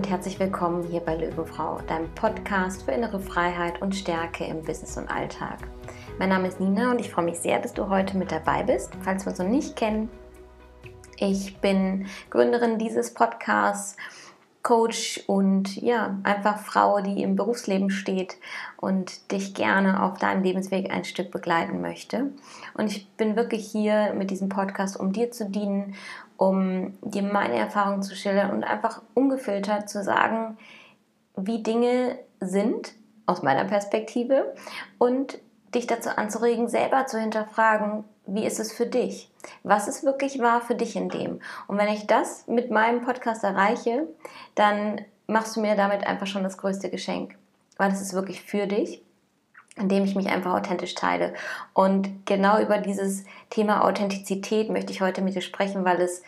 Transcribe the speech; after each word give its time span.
und 0.00 0.08
herzlich 0.08 0.40
willkommen 0.40 0.82
hier 0.84 1.00
bei 1.00 1.14
Löwenfrau, 1.14 1.78
deinem 1.86 2.08
Podcast 2.14 2.84
für 2.84 2.92
innere 2.92 3.20
Freiheit 3.20 3.82
und 3.82 3.94
Stärke 3.94 4.46
im 4.46 4.62
Business 4.62 4.96
und 4.96 5.06
Alltag. 5.08 5.58
Mein 6.18 6.30
Name 6.30 6.48
ist 6.48 6.58
Nina 6.58 6.92
und 6.92 7.00
ich 7.00 7.10
freue 7.10 7.26
mich 7.26 7.38
sehr, 7.38 7.58
dass 7.58 7.74
du 7.74 7.90
heute 7.90 8.16
mit 8.16 8.32
dabei 8.32 8.62
bist. 8.62 8.92
Falls 9.02 9.26
wir 9.26 9.30
uns 9.32 9.38
noch 9.40 9.46
nicht 9.46 9.76
kennen, 9.76 10.08
ich 11.18 11.58
bin 11.58 12.06
Gründerin 12.30 12.78
dieses 12.78 13.12
Podcasts, 13.12 13.98
Coach 14.70 15.20
und 15.26 15.82
ja, 15.82 16.16
einfach 16.22 16.60
Frau, 16.60 17.00
die 17.00 17.24
im 17.24 17.34
Berufsleben 17.34 17.90
steht 17.90 18.36
und 18.76 19.32
dich 19.32 19.52
gerne 19.52 20.00
auf 20.00 20.18
deinem 20.18 20.44
Lebensweg 20.44 20.92
ein 20.92 21.02
Stück 21.02 21.32
begleiten 21.32 21.80
möchte. 21.80 22.30
Und 22.74 22.86
ich 22.86 23.10
bin 23.16 23.34
wirklich 23.34 23.68
hier 23.68 24.14
mit 24.14 24.30
diesem 24.30 24.48
Podcast, 24.48 24.96
um 24.96 25.12
dir 25.12 25.32
zu 25.32 25.50
dienen, 25.50 25.96
um 26.36 26.96
dir 27.02 27.22
meine 27.24 27.56
Erfahrungen 27.56 28.04
zu 28.04 28.14
schildern 28.14 28.52
und 28.52 28.62
einfach 28.62 29.02
ungefiltert 29.14 29.90
zu 29.90 30.04
sagen, 30.04 30.56
wie 31.34 31.64
Dinge 31.64 32.20
sind 32.38 32.92
aus 33.26 33.42
meiner 33.42 33.64
Perspektive 33.64 34.54
und 34.98 35.38
dich 35.74 35.88
dazu 35.88 36.10
anzuregen, 36.10 36.68
selber 36.68 37.06
zu 37.06 37.18
hinterfragen, 37.18 38.04
wie 38.24 38.46
ist 38.46 38.60
es 38.60 38.72
für 38.72 38.86
dich? 38.86 39.29
Was 39.62 39.88
ist 39.88 40.04
wirklich 40.04 40.38
wahr 40.38 40.60
für 40.60 40.74
dich 40.74 40.96
in 40.96 41.08
dem? 41.08 41.40
Und 41.66 41.78
wenn 41.78 41.88
ich 41.88 42.06
das 42.06 42.46
mit 42.46 42.70
meinem 42.70 43.02
Podcast 43.02 43.44
erreiche, 43.44 44.06
dann 44.54 45.00
machst 45.26 45.56
du 45.56 45.60
mir 45.60 45.76
damit 45.76 46.06
einfach 46.06 46.26
schon 46.26 46.42
das 46.42 46.58
größte 46.58 46.90
Geschenk, 46.90 47.36
weil 47.76 47.92
es 47.92 48.00
ist 48.00 48.14
wirklich 48.14 48.42
für 48.42 48.66
dich 48.66 49.02
indem 49.76 50.04
ich 50.04 50.14
mich 50.14 50.28
einfach 50.28 50.54
authentisch 50.54 50.94
teile. 50.94 51.34
Und 51.72 52.26
genau 52.26 52.60
über 52.60 52.78
dieses 52.78 53.24
Thema 53.48 53.84
Authentizität 53.84 54.70
möchte 54.70 54.92
ich 54.92 55.00
heute 55.00 55.22
mit 55.22 55.34
dir 55.34 55.40
sprechen, 55.40 55.84
weil 55.84 56.00
es 56.00 56.22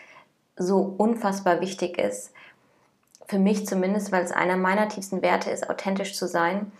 so 0.57 0.95
unfassbar 0.97 1.61
wichtig 1.61 1.99
ist. 1.99 2.33
Für 3.27 3.39
mich 3.39 3.67
zumindest, 3.67 4.13
weil 4.13 4.25
es 4.25 4.33
einer 4.33 4.57
meiner 4.57 4.89
tiefsten 4.89 5.23
Werte 5.23 5.51
ist, 5.51 5.69
authentisch 5.69 6.15
zu 6.15 6.27
sein. 6.27 6.73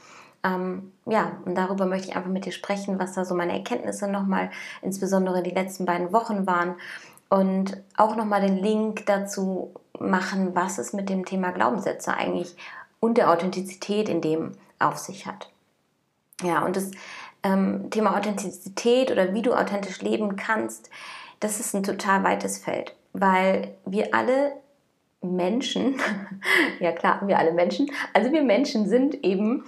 Ähm, 0.45 0.93
ja, 1.07 1.33
und 1.45 1.57
darüber 1.57 1.87
möchte 1.87 2.09
ich 2.09 2.17
einfach 2.17 2.31
mit 2.31 2.45
dir 2.45 2.53
sprechen, 2.53 2.99
was 2.99 3.13
da 3.13 3.25
so 3.25 3.35
meine 3.35 3.53
Erkenntnisse 3.53 4.09
nochmal, 4.09 4.51
insbesondere 4.81 5.43
die 5.43 5.51
letzten 5.51 5.85
beiden 5.85 6.13
Wochen 6.13 6.47
waren. 6.47 6.75
Und 7.29 7.81
auch 7.97 8.17
nochmal 8.17 8.43
den 8.43 8.59
Link 8.59 9.07
dazu 9.07 9.73
machen, 9.99 10.55
was 10.55 10.79
es 10.79 10.93
mit 10.93 11.09
dem 11.09 11.25
Thema 11.25 11.51
Glaubenssätze 11.51 12.15
eigentlich 12.15 12.57
und 13.01 13.19
der 13.19 13.31
Authentizität 13.31 14.09
in 14.09 14.21
dem 14.21 14.53
auf 14.79 14.99
sich 14.99 15.27
hat. 15.27 15.51
Ja, 16.43 16.65
und 16.65 16.77
das 16.77 16.91
ähm, 17.43 17.91
Thema 17.91 18.17
Authentizität 18.17 19.11
oder 19.11 19.33
wie 19.35 19.43
du 19.43 19.55
authentisch 19.55 20.01
leben 20.03 20.37
kannst, 20.37 20.91
das 21.41 21.61
ist 21.61 21.75
ein 21.75 21.83
total 21.83 22.23
weites 22.23 22.59
Feld, 22.59 22.95
weil 23.13 23.75
wir 23.85 24.15
alle 24.15 24.53
Menschen, 25.21 26.01
ja 26.81 26.93
klar, 26.93 27.27
wir 27.27 27.39
alle 27.39 27.53
Menschen, 27.53 27.91
also 28.13 28.33
wir 28.33 28.43
Menschen 28.43 28.89
sind 28.89 29.25
eben 29.25 29.65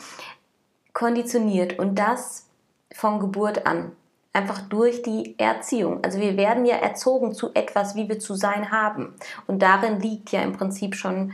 konditioniert 0.94 1.78
und 1.78 1.96
das 1.98 2.46
von 2.94 3.20
Geburt 3.20 3.66
an. 3.66 3.92
Einfach 4.32 4.62
durch 4.62 5.02
die 5.02 5.38
Erziehung. 5.38 6.02
Also 6.02 6.18
wir 6.18 6.36
werden 6.36 6.64
ja 6.64 6.76
erzogen 6.76 7.34
zu 7.34 7.50
etwas, 7.54 7.94
wie 7.94 8.08
wir 8.08 8.18
zu 8.18 8.34
sein 8.34 8.72
haben. 8.72 9.14
Und 9.46 9.60
darin 9.60 10.00
liegt 10.00 10.30
ja 10.32 10.40
im 10.40 10.54
Prinzip 10.54 10.96
schon 10.96 11.32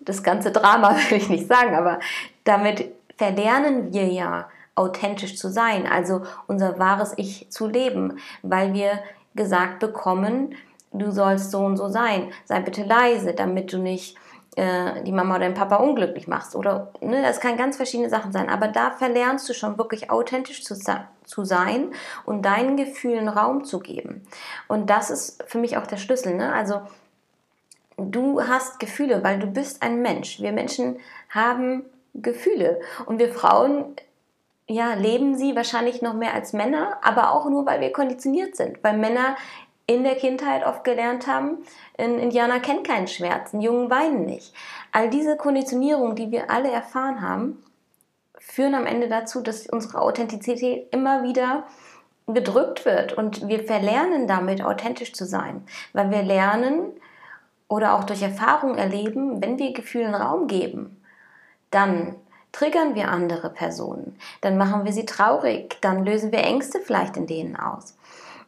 das 0.00 0.22
ganze 0.22 0.50
Drama, 0.50 0.96
will 1.10 1.18
ich 1.18 1.28
nicht 1.28 1.46
sagen, 1.46 1.76
aber 1.76 2.00
damit 2.44 2.92
verlernen 3.16 3.92
wir 3.92 4.08
ja 4.08 4.48
authentisch 4.74 5.36
zu 5.36 5.50
sein, 5.50 5.86
also 5.86 6.22
unser 6.46 6.78
wahres 6.78 7.12
Ich 7.16 7.50
zu 7.50 7.66
leben, 7.66 8.18
weil 8.42 8.72
wir 8.72 8.98
gesagt 9.34 9.80
bekommen, 9.80 10.54
du 10.92 11.10
sollst 11.10 11.50
so 11.50 11.60
und 11.60 11.76
so 11.76 11.88
sein, 11.88 12.32
sei 12.44 12.60
bitte 12.60 12.84
leise, 12.84 13.34
damit 13.34 13.72
du 13.72 13.78
nicht 13.78 14.16
äh, 14.56 15.02
die 15.02 15.12
Mama 15.12 15.36
oder 15.36 15.46
den 15.46 15.54
Papa 15.54 15.76
unglücklich 15.76 16.28
machst. 16.28 16.54
Oder 16.54 16.92
ne, 17.00 17.22
das 17.22 17.40
kann 17.40 17.56
ganz 17.56 17.76
verschiedene 17.76 18.10
Sachen 18.10 18.32
sein. 18.32 18.50
Aber 18.50 18.68
da 18.68 18.90
verlernst 18.90 19.48
du 19.48 19.54
schon 19.54 19.78
wirklich 19.78 20.10
authentisch 20.10 20.62
zu, 20.62 20.76
zu 21.24 21.44
sein 21.44 21.92
und 22.24 22.44
deinen 22.44 22.76
Gefühlen 22.76 23.28
Raum 23.28 23.64
zu 23.64 23.80
geben. 23.80 24.26
Und 24.68 24.90
das 24.90 25.10
ist 25.10 25.42
für 25.46 25.58
mich 25.58 25.76
auch 25.76 25.86
der 25.86 25.96
Schlüssel. 25.96 26.34
Ne? 26.34 26.52
Also 26.52 26.82
du 27.96 28.42
hast 28.42 28.78
Gefühle, 28.78 29.24
weil 29.24 29.38
du 29.38 29.46
bist 29.46 29.82
ein 29.82 30.02
Mensch. 30.02 30.40
Wir 30.40 30.52
Menschen 30.52 30.96
haben 31.30 31.84
Gefühle 32.14 32.80
und 33.06 33.18
wir 33.18 33.32
Frauen 33.32 33.96
ja, 34.68 34.94
leben 34.94 35.34
sie 35.34 35.56
wahrscheinlich 35.56 36.02
noch 36.02 36.14
mehr 36.14 36.34
als 36.34 36.52
Männer, 36.52 36.98
aber 37.02 37.32
auch 37.32 37.48
nur, 37.48 37.66
weil 37.66 37.80
wir 37.80 37.92
konditioniert 37.92 38.56
sind. 38.56 38.82
Weil 38.82 38.96
Männer 38.96 39.36
in 39.92 40.04
der 40.04 40.16
Kindheit 40.16 40.66
oft 40.66 40.84
gelernt 40.84 41.26
haben, 41.26 41.58
ein 41.98 42.18
Indianer 42.18 42.60
kennt 42.60 42.86
keinen 42.86 43.08
Schmerz, 43.08 43.52
ein 43.52 43.60
Jungen 43.60 43.90
weinen 43.90 44.24
nicht. 44.24 44.54
All 44.92 45.10
diese 45.10 45.36
Konditionierungen, 45.36 46.16
die 46.16 46.30
wir 46.30 46.50
alle 46.50 46.70
erfahren 46.70 47.20
haben, 47.20 47.62
führen 48.38 48.74
am 48.74 48.86
Ende 48.86 49.08
dazu, 49.08 49.40
dass 49.40 49.66
unsere 49.66 50.00
Authentizität 50.00 50.92
immer 50.92 51.22
wieder 51.22 51.64
gedrückt 52.26 52.84
wird 52.84 53.12
und 53.12 53.48
wir 53.48 53.64
verlernen 53.64 54.26
damit 54.26 54.62
authentisch 54.64 55.12
zu 55.12 55.26
sein, 55.26 55.64
weil 55.92 56.10
wir 56.10 56.22
lernen 56.22 56.92
oder 57.68 57.94
auch 57.94 58.04
durch 58.04 58.22
Erfahrung 58.22 58.76
erleben, 58.76 59.42
wenn 59.42 59.58
wir 59.58 59.72
Gefühlen 59.72 60.14
Raum 60.14 60.46
geben, 60.46 61.02
dann 61.70 62.16
triggern 62.52 62.94
wir 62.94 63.08
andere 63.08 63.50
Personen, 63.50 64.18
dann 64.42 64.58
machen 64.58 64.84
wir 64.84 64.92
sie 64.92 65.06
traurig, 65.06 65.78
dann 65.80 66.04
lösen 66.04 66.32
wir 66.32 66.40
Ängste 66.40 66.80
vielleicht 66.80 67.16
in 67.16 67.26
denen 67.26 67.56
aus. 67.56 67.96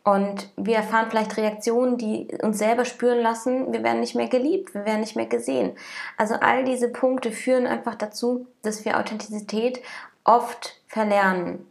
Und 0.04 0.50
wir 0.56 0.76
erfahren 0.76 1.06
vielleicht 1.08 1.36
Reaktionen, 1.38 1.96
die 1.96 2.28
uns 2.42 2.58
selber 2.58 2.84
spüren 2.84 3.20
lassen, 3.20 3.72
wir 3.72 3.82
werden 3.82 4.00
nicht 4.00 4.14
mehr 4.14 4.28
geliebt, 4.28 4.74
wir 4.74 4.84
werden 4.84 5.00
nicht 5.00 5.16
mehr 5.16 5.26
gesehen. 5.26 5.72
Also 6.18 6.34
all 6.34 6.64
diese 6.64 6.90
Punkte 6.90 7.32
führen 7.32 7.66
einfach 7.66 7.94
dazu, 7.94 8.46
dass 8.62 8.84
wir 8.84 8.98
Authentizität 8.98 9.80
oft 10.24 10.78
verlernen. 10.88 11.66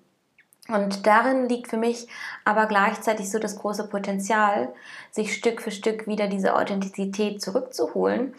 Und 0.68 1.06
darin 1.06 1.48
liegt 1.48 1.68
für 1.68 1.78
mich 1.78 2.08
aber 2.44 2.66
gleichzeitig 2.66 3.30
so 3.30 3.38
das 3.38 3.58
große 3.60 3.88
Potenzial, 3.88 4.74
sich 5.12 5.36
Stück 5.36 5.62
für 5.62 5.72
Stück 5.72 6.08
wieder 6.08 6.28
diese 6.28 6.56
Authentizität 6.56 7.42
zurückzuholen 7.42 8.34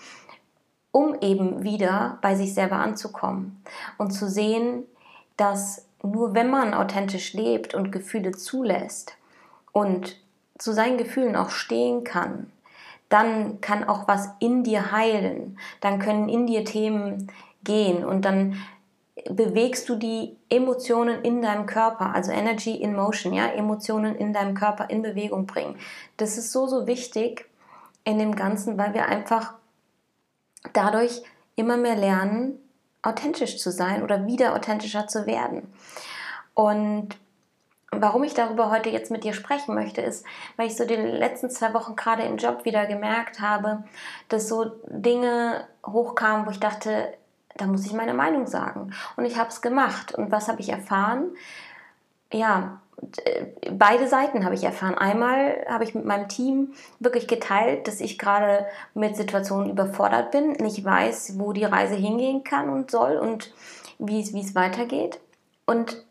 um 0.94 1.16
eben 1.20 1.64
wieder 1.64 2.18
bei 2.22 2.36
sich 2.36 2.54
selber 2.54 2.76
anzukommen 2.76 3.60
und 3.98 4.12
zu 4.12 4.30
sehen, 4.30 4.84
dass 5.36 5.86
nur 6.04 6.34
wenn 6.34 6.48
man 6.48 6.72
authentisch 6.72 7.32
lebt 7.32 7.74
und 7.74 7.90
Gefühle 7.90 8.30
zulässt 8.30 9.16
und 9.74 10.16
zu 10.56 10.72
seinen 10.72 10.96
Gefühlen 10.96 11.36
auch 11.36 11.50
stehen 11.50 12.04
kann, 12.04 12.50
dann 13.10 13.60
kann 13.60 13.84
auch 13.84 14.08
was 14.08 14.30
in 14.38 14.64
dir 14.64 14.92
heilen, 14.92 15.58
dann 15.82 15.98
können 15.98 16.30
in 16.30 16.46
dir 16.46 16.64
Themen 16.64 17.30
gehen 17.64 18.04
und 18.04 18.24
dann 18.24 18.56
bewegst 19.30 19.88
du 19.88 19.96
die 19.96 20.36
Emotionen 20.48 21.22
in 21.22 21.42
deinem 21.42 21.66
Körper, 21.66 22.14
also 22.14 22.30
Energy 22.30 22.74
in 22.74 22.94
Motion, 22.94 23.32
ja, 23.32 23.46
Emotionen 23.46 24.16
in 24.16 24.32
deinem 24.32 24.54
Körper 24.54 24.88
in 24.90 25.02
Bewegung 25.02 25.46
bringen. 25.46 25.76
Das 26.16 26.38
ist 26.38 26.52
so, 26.52 26.66
so 26.66 26.86
wichtig 26.86 27.48
in 28.04 28.18
dem 28.18 28.34
Ganzen, 28.36 28.78
weil 28.78 28.94
wir 28.94 29.06
einfach 29.06 29.54
dadurch 30.72 31.22
immer 31.56 31.76
mehr 31.76 31.96
lernen, 31.96 32.58
authentisch 33.02 33.58
zu 33.58 33.70
sein 33.70 34.02
oder 34.02 34.26
wieder 34.26 34.54
authentischer 34.54 35.06
zu 35.08 35.26
werden. 35.26 35.72
Und 36.54 37.16
warum 38.00 38.24
ich 38.24 38.34
darüber 38.34 38.70
heute 38.70 38.90
jetzt 38.90 39.10
mit 39.10 39.24
dir 39.24 39.32
sprechen 39.32 39.74
möchte, 39.74 40.00
ist, 40.00 40.24
weil 40.56 40.66
ich 40.66 40.76
so 40.76 40.84
die 40.84 40.94
letzten 40.94 41.50
zwei 41.50 41.74
Wochen 41.74 41.96
gerade 41.96 42.22
im 42.22 42.36
Job 42.36 42.64
wieder 42.64 42.86
gemerkt 42.86 43.40
habe, 43.40 43.84
dass 44.28 44.48
so 44.48 44.72
Dinge 44.86 45.66
hochkamen, 45.86 46.46
wo 46.46 46.50
ich 46.50 46.60
dachte, 46.60 47.14
da 47.56 47.66
muss 47.66 47.86
ich 47.86 47.92
meine 47.92 48.14
Meinung 48.14 48.46
sagen. 48.46 48.92
Und 49.16 49.24
ich 49.24 49.38
habe 49.38 49.48
es 49.48 49.62
gemacht. 49.62 50.14
Und 50.14 50.30
was 50.30 50.48
habe 50.48 50.60
ich 50.60 50.70
erfahren? 50.70 51.36
Ja, 52.32 52.80
äh, 53.24 53.46
beide 53.70 54.08
Seiten 54.08 54.44
habe 54.44 54.54
ich 54.54 54.64
erfahren. 54.64 54.96
Einmal 54.96 55.64
habe 55.68 55.84
ich 55.84 55.94
mit 55.94 56.04
meinem 56.04 56.28
Team 56.28 56.74
wirklich 56.98 57.28
geteilt, 57.28 57.86
dass 57.86 58.00
ich 58.00 58.18
gerade 58.18 58.66
mit 58.94 59.16
Situationen 59.16 59.70
überfordert 59.70 60.30
bin, 60.30 60.52
nicht 60.52 60.84
weiß, 60.84 61.38
wo 61.38 61.52
die 61.52 61.64
Reise 61.64 61.94
hingehen 61.94 62.44
kann 62.44 62.68
und 62.68 62.90
soll 62.90 63.16
und 63.16 63.52
wie 63.98 64.20
es, 64.20 64.32
wie 64.32 64.40
es 64.40 64.54
weitergeht. 64.54 65.20
Und 65.66 66.04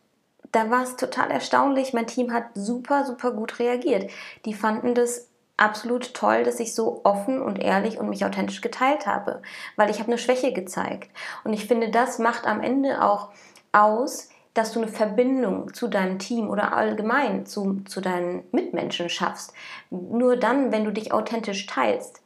da 0.54 0.70
war 0.70 0.84
es 0.84 0.96
total 0.96 1.32
erstaunlich. 1.32 1.94
Mein 1.94 2.08
Team 2.08 2.32
hat 2.32 2.46
super, 2.54 3.04
super 3.04 3.32
gut 3.32 3.60
reagiert. 3.60 4.10
Die 4.46 4.54
fanden 4.54 4.96
das 4.96 5.28
absolut 5.58 6.14
toll, 6.14 6.44
dass 6.44 6.60
ich 6.60 6.74
so 6.74 7.02
offen 7.04 7.42
und 7.42 7.60
ehrlich 7.60 7.98
und 8.00 8.10
mich 8.10 8.24
authentisch 8.24 8.62
geteilt 8.62 9.06
habe, 9.06 9.42
weil 9.76 9.90
ich 9.90 10.00
habe 10.00 10.08
eine 10.08 10.18
Schwäche 10.18 10.54
gezeigt. 10.54 11.10
Und 11.44 11.54
ich 11.54 11.66
finde, 11.68 11.90
das 11.90 12.20
macht 12.20 12.46
am 12.46 12.62
Ende 12.62 13.04
auch 13.04 13.30
aus, 13.72 14.30
dass 14.54 14.72
du 14.72 14.82
eine 14.82 14.92
Verbindung 14.92 15.74
zu 15.74 15.88
deinem 15.88 16.20
Team 16.20 16.50
oder 16.50 16.74
allgemein 16.74 17.46
zu, 17.46 17.82
zu 17.86 18.02
deinen 18.02 18.44
Mitmenschen 18.52 19.10
schaffst. 19.10 19.54
Nur 19.90 20.38
dann, 20.38 20.72
wenn 20.72 20.86
du 20.86 20.92
dich 20.92 21.12
authentisch 21.12 21.66
teilst, 21.66 22.23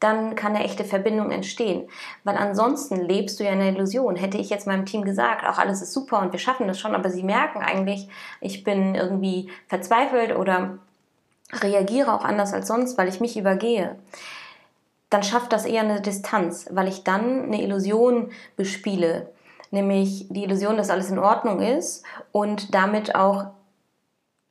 dann 0.00 0.36
kann 0.36 0.54
eine 0.54 0.64
echte 0.64 0.84
Verbindung 0.84 1.30
entstehen. 1.30 1.88
Weil 2.24 2.36
ansonsten 2.36 2.96
lebst 2.96 3.40
du 3.40 3.44
ja 3.44 3.50
in 3.50 3.58
der 3.58 3.70
Illusion. 3.70 4.16
Hätte 4.16 4.38
ich 4.38 4.50
jetzt 4.50 4.66
meinem 4.66 4.86
Team 4.86 5.04
gesagt, 5.04 5.44
auch 5.46 5.58
alles 5.58 5.82
ist 5.82 5.92
super 5.92 6.20
und 6.20 6.32
wir 6.32 6.38
schaffen 6.38 6.68
das 6.68 6.78
schon, 6.78 6.94
aber 6.94 7.10
sie 7.10 7.22
merken 7.22 7.60
eigentlich, 7.60 8.08
ich 8.40 8.64
bin 8.64 8.94
irgendwie 8.94 9.50
verzweifelt 9.66 10.36
oder 10.36 10.78
reagiere 11.52 12.12
auch 12.12 12.24
anders 12.24 12.52
als 12.52 12.68
sonst, 12.68 12.98
weil 12.98 13.08
ich 13.08 13.20
mich 13.20 13.36
übergehe. 13.36 13.96
dann 15.10 15.22
schafft 15.22 15.52
das 15.52 15.64
eher 15.64 15.82
eine 15.82 16.00
Distanz, 16.02 16.66
weil 16.70 16.88
ich 16.88 17.02
dann 17.02 17.44
eine 17.44 17.62
Illusion 17.62 18.30
bespiele, 18.56 19.30
nämlich 19.70 20.26
die 20.28 20.44
Illusion, 20.44 20.76
dass 20.76 20.90
alles 20.90 21.10
in 21.10 21.18
Ordnung 21.18 21.60
ist 21.62 22.04
und 22.30 22.74
damit 22.74 23.14
auch 23.14 23.46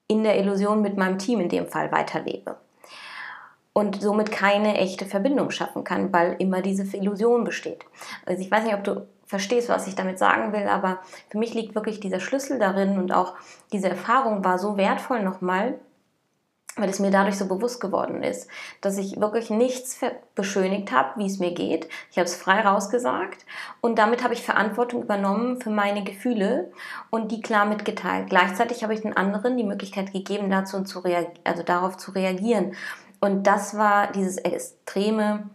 in 0.07 0.23
der 0.23 0.39
Illusion 0.39 0.81
mit 0.81 0.97
meinem 0.97 1.19
Team 1.19 1.41
in 1.41 1.49
dem 1.49 1.67
Fall 1.67 1.91
weiterlebe. 1.91 2.57
Und 3.77 4.01
somit 4.01 4.31
keine 4.31 4.75
echte 4.75 5.05
Verbindung 5.05 5.51
schaffen 5.51 5.83
kann, 5.83 6.11
weil 6.11 6.35
immer 6.39 6.63
diese 6.63 6.97
Illusion 6.97 7.43
besteht. 7.43 7.85
Also 8.25 8.41
ich 8.41 8.49
weiß 8.49 8.63
nicht, 8.63 8.73
ob 8.73 8.83
du 8.83 9.05
verstehst, 9.27 9.69
was 9.69 9.85
ich 9.85 9.93
damit 9.93 10.17
sagen 10.17 10.51
will, 10.51 10.67
aber 10.67 10.97
für 11.29 11.37
mich 11.37 11.53
liegt 11.53 11.75
wirklich 11.75 11.99
dieser 11.99 12.19
Schlüssel 12.19 12.57
darin 12.57 12.97
und 12.97 13.13
auch 13.13 13.35
diese 13.71 13.87
Erfahrung 13.87 14.43
war 14.43 14.57
so 14.57 14.77
wertvoll 14.77 15.21
nochmal, 15.21 15.75
weil 16.75 16.89
es 16.89 16.99
mir 16.99 17.11
dadurch 17.11 17.37
so 17.37 17.47
bewusst 17.47 17.79
geworden 17.79 18.23
ist, 18.23 18.49
dass 18.81 18.97
ich 18.97 19.19
wirklich 19.19 19.51
nichts 19.51 19.99
beschönigt 20.33 20.91
habe, 20.91 21.19
wie 21.19 21.27
es 21.27 21.37
mir 21.37 21.53
geht. 21.53 21.87
Ich 22.09 22.17
habe 22.17 22.25
es 22.25 22.35
frei 22.35 22.61
rausgesagt 22.61 23.45
und 23.81 23.99
damit 23.99 24.23
habe 24.23 24.33
ich 24.33 24.41
Verantwortung 24.41 25.03
übernommen 25.03 25.61
für 25.61 25.69
meine 25.69 26.03
Gefühle 26.03 26.71
und 27.11 27.31
die 27.31 27.41
klar 27.41 27.65
mitgeteilt. 27.65 28.29
Gleichzeitig 28.29 28.81
habe 28.81 28.95
ich 28.95 29.01
den 29.01 29.15
anderen 29.15 29.55
die 29.55 29.63
Möglichkeit 29.63 30.13
gegeben, 30.13 30.49
dazu 30.49 30.83
zu 30.83 31.03
also 31.43 31.61
darauf 31.61 31.97
zu 31.97 32.09
reagieren. 32.09 32.75
Und 33.19 33.47
das 33.47 33.77
war 33.77 34.11
dieses 34.11 34.37
extreme 34.37 35.49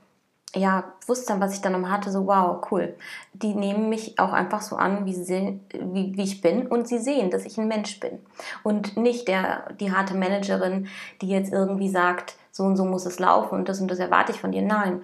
ja, 0.54 0.84
Bewusstsein, 1.00 1.40
was 1.40 1.54
ich 1.54 1.62
dann 1.62 1.80
noch 1.80 1.88
hatte, 1.88 2.10
so 2.10 2.26
wow, 2.26 2.62
cool. 2.70 2.94
Die 3.32 3.54
nehmen 3.54 3.88
mich 3.88 4.18
auch 4.18 4.32
einfach 4.32 4.60
so 4.60 4.76
an, 4.76 5.06
wie, 5.06 5.14
sie, 5.14 5.60
wie, 5.72 6.16
wie 6.16 6.22
ich 6.22 6.40
bin 6.42 6.66
und 6.66 6.86
sie 6.86 6.98
sehen, 6.98 7.30
dass 7.30 7.46
ich 7.46 7.58
ein 7.58 7.68
Mensch 7.68 8.00
bin. 8.00 8.18
Und 8.62 8.96
nicht 8.96 9.28
der, 9.28 9.72
die 9.80 9.92
harte 9.92 10.14
Managerin, 10.14 10.88
die 11.20 11.28
jetzt 11.28 11.52
irgendwie 11.52 11.88
sagt, 11.88 12.34
so 12.50 12.64
und 12.64 12.76
so 12.76 12.84
muss 12.84 13.06
es 13.06 13.18
laufen 13.18 13.54
und 13.54 13.68
das 13.68 13.80
und 13.80 13.90
das 13.90 13.98
erwarte 13.98 14.32
ich 14.32 14.40
von 14.40 14.52
dir. 14.52 14.62
Nein, 14.62 15.02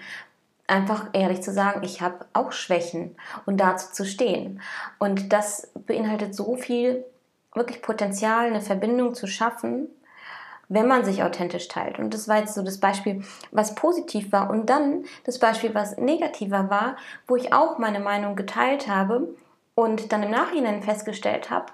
einfach 0.66 1.06
ehrlich 1.14 1.42
zu 1.42 1.50
sagen, 1.50 1.82
ich 1.82 2.02
habe 2.02 2.26
auch 2.34 2.52
Schwächen 2.52 3.16
und 3.46 3.58
dazu 3.58 3.90
zu 3.92 4.04
stehen. 4.04 4.60
Und 4.98 5.32
das 5.32 5.70
beinhaltet 5.86 6.34
so 6.34 6.56
viel 6.56 7.04
wirklich 7.54 7.80
Potenzial, 7.80 8.46
eine 8.46 8.60
Verbindung 8.60 9.14
zu 9.14 9.26
schaffen 9.26 9.88
wenn 10.68 10.86
man 10.86 11.04
sich 11.04 11.22
authentisch 11.22 11.68
teilt. 11.68 11.98
Und 11.98 12.12
das 12.12 12.28
war 12.28 12.38
jetzt 12.38 12.54
so 12.54 12.62
das 12.62 12.78
Beispiel, 12.78 13.24
was 13.50 13.74
positiv 13.74 14.32
war. 14.32 14.50
Und 14.50 14.68
dann 14.68 15.04
das 15.24 15.38
Beispiel, 15.38 15.74
was 15.74 15.96
negativer 15.96 16.70
war, 16.70 16.96
wo 17.26 17.36
ich 17.36 17.52
auch 17.52 17.78
meine 17.78 18.00
Meinung 18.00 18.36
geteilt 18.36 18.86
habe 18.88 19.34
und 19.74 20.12
dann 20.12 20.22
im 20.22 20.30
Nachhinein 20.30 20.82
festgestellt 20.82 21.50
habe, 21.50 21.66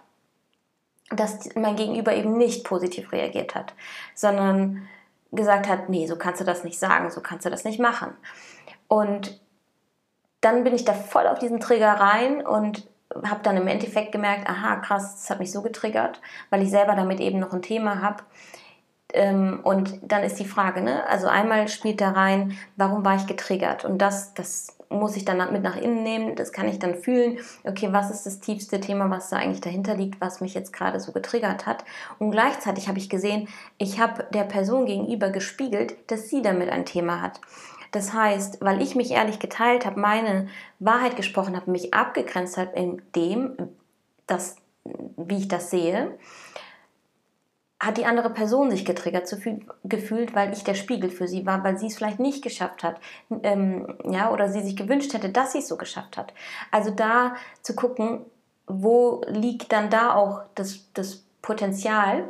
dass 1.11 1.55
mein 1.55 1.77
Gegenüber 1.77 2.15
eben 2.15 2.37
nicht 2.37 2.65
positiv 2.65 3.13
reagiert 3.13 3.55
hat, 3.55 3.75
sondern 4.15 4.89
gesagt 5.33 5.69
hat, 5.69 5.89
nee, 5.89 6.07
so 6.07 6.17
kannst 6.17 6.41
du 6.41 6.45
das 6.45 6.65
nicht 6.65 6.79
sagen, 6.79 7.11
so 7.11 7.21
kannst 7.21 7.45
du 7.45 7.51
das 7.51 7.65
nicht 7.65 7.81
machen. 7.81 8.17
Und 8.89 9.41
dann 10.41 10.63
bin 10.63 10.75
ich 10.75 10.85
da 10.85 10.93
voll 10.93 11.27
auf 11.27 11.39
diesen 11.39 11.61
Trigger 11.61 11.93
rein 11.93 12.47
und 12.47 12.87
habe 13.25 13.41
dann 13.43 13.57
im 13.57 13.67
Endeffekt 13.67 14.13
gemerkt, 14.13 14.49
aha, 14.49 14.77
krass, 14.77 15.15
das 15.15 15.31
hat 15.31 15.41
mich 15.41 15.53
so 15.53 15.63
getriggert, 15.63 16.21
weil 16.51 16.63
ich 16.63 16.71
selber 16.71 16.95
damit 16.95 17.21
eben 17.21 17.39
noch 17.39 17.53
ein 17.53 17.63
Thema 17.63 18.01
habe, 18.03 18.23
ähm, 19.15 19.61
und 19.63 20.01
dann 20.03 20.25
ist 20.25 20.39
die 20.41 20.45
Frage, 20.45 20.83
ne? 20.83 21.07
also 21.09 21.29
einmal 21.29 21.69
spielt 21.69 22.01
da 22.01 22.11
rein, 22.11 22.57
warum 22.77 23.05
war 23.05 23.15
ich 23.15 23.27
getriggert? 23.27 23.85
Und 23.85 23.99
das, 23.99 24.35
das 24.35 24.77
muss 24.91 25.17
ich 25.17 25.25
dann 25.25 25.53
mit 25.53 25.63
nach 25.63 25.77
innen 25.77 26.03
nehmen, 26.03 26.35
das 26.35 26.53
kann 26.53 26.69
ich 26.69 26.79
dann 26.79 26.97
fühlen, 26.97 27.39
okay, 27.65 27.89
was 27.93 28.11
ist 28.11 28.27
das 28.27 28.41
tiefste 28.41 28.81
Thema, 28.81 29.11
was 29.11 29.31
da 29.31 29.37
eigentlich 29.37 29.61
dahinter 29.61 29.95
liegt, 29.95 30.21
was 30.21 30.41
mich 30.41 30.55
jetzt 30.55 30.73
gerade 30.73 31.01
so 31.01 31.13
getriggert 31.13 31.65
hat. 31.65 31.85
Und 32.19 32.33
gleichzeitig 32.33 32.89
habe 32.89 32.99
ich 32.99 33.09
gesehen, 33.09 33.49
ich 33.79 34.01
habe 34.01 34.27
der 34.35 34.45
Person 34.45 34.87
gegenüber 34.87 35.31
gespiegelt, 35.31 35.97
dass 36.11 36.29
sie 36.29 36.43
damit 36.43 36.71
ein 36.71 36.85
Thema 36.85 37.23
hat. 37.23 37.41
Das 37.93 38.13
heißt, 38.13 38.61
weil 38.61 38.83
ich 38.83 38.97
mich 38.97 39.13
ehrlich 39.13 39.39
geteilt 39.39 39.87
habe, 39.87 40.01
meine 40.01 40.49
Wahrheit 40.81 41.15
gesprochen 41.15 41.55
habe, 41.55 41.71
mich 41.71 41.95
abgegrenzt 41.95 42.57
habe 42.57 42.77
in 42.77 43.01
dem, 43.15 43.57
das, 44.27 44.57
wie 45.17 45.39
ich 45.39 45.49
das 45.49 45.71
sehe, 45.71 46.19
hat 47.85 47.97
die 47.97 48.07
andere 48.07 48.31
Person 48.31 48.71
sich 48.71 48.85
getriggert 48.85 49.29
gefühlt, 49.85 50.35
weil 50.35 50.53
ich 50.53 50.65
der 50.65 50.75
Spiegel 50.75 51.11
für 51.11 51.29
sie 51.29 51.47
war, 51.47 51.63
weil 51.65 51.79
sie 51.79 51.87
es 51.87 51.97
vielleicht 51.97 52.21
nicht 52.21 52.43
geschafft 52.43 52.83
hat, 52.83 53.01
ähm, 53.43 53.97
ja, 54.05 54.31
oder 54.31 54.49
sie 54.49 54.63
sich 54.63 54.77
gewünscht 54.77 55.13
hätte, 55.13 55.29
dass 55.29 55.53
sie 55.53 55.59
es 55.59 55.69
so 55.69 55.77
geschafft 55.77 56.17
hat. 56.17 56.33
Also 56.71 56.91
da 56.91 57.35
zu 57.63 57.75
gucken, 57.75 58.25
wo 58.67 59.23
liegt 59.27 59.73
dann 59.73 59.91
da 59.91 60.15
auch 60.15 60.43
das, 60.55 60.93
das 60.95 61.25
Potenzial, 61.43 62.29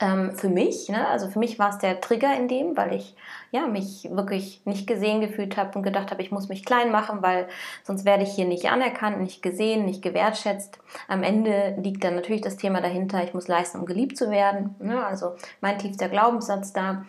ähm, 0.00 0.32
für 0.36 0.48
mich, 0.48 0.88
ne? 0.88 1.08
also 1.08 1.28
für 1.28 1.40
mich 1.40 1.58
war 1.58 1.70
es 1.70 1.78
der 1.78 2.00
Trigger 2.00 2.36
in 2.36 2.46
dem, 2.46 2.76
weil 2.76 2.94
ich 2.94 3.16
ja, 3.50 3.66
mich 3.66 4.08
wirklich 4.10 4.62
nicht 4.64 4.86
gesehen 4.86 5.20
gefühlt 5.20 5.56
habe 5.56 5.76
und 5.76 5.82
gedacht 5.82 6.10
habe, 6.12 6.22
ich 6.22 6.30
muss 6.30 6.48
mich 6.48 6.64
klein 6.64 6.92
machen, 6.92 7.20
weil 7.20 7.48
sonst 7.82 8.04
werde 8.04 8.22
ich 8.22 8.30
hier 8.30 8.46
nicht 8.46 8.70
anerkannt, 8.70 9.20
nicht 9.20 9.42
gesehen, 9.42 9.84
nicht 9.84 10.02
gewertschätzt. 10.02 10.78
Am 11.08 11.24
Ende 11.24 11.76
liegt 11.82 12.04
dann 12.04 12.14
natürlich 12.14 12.42
das 12.42 12.56
Thema 12.56 12.80
dahinter, 12.80 13.24
ich 13.24 13.34
muss 13.34 13.48
leisten, 13.48 13.80
um 13.80 13.86
geliebt 13.86 14.16
zu 14.16 14.30
werden. 14.30 14.76
Ne? 14.78 15.04
Also 15.04 15.34
mein 15.60 15.78
tiefster 15.78 16.08
Glaubenssatz 16.08 16.72
da, 16.72 17.04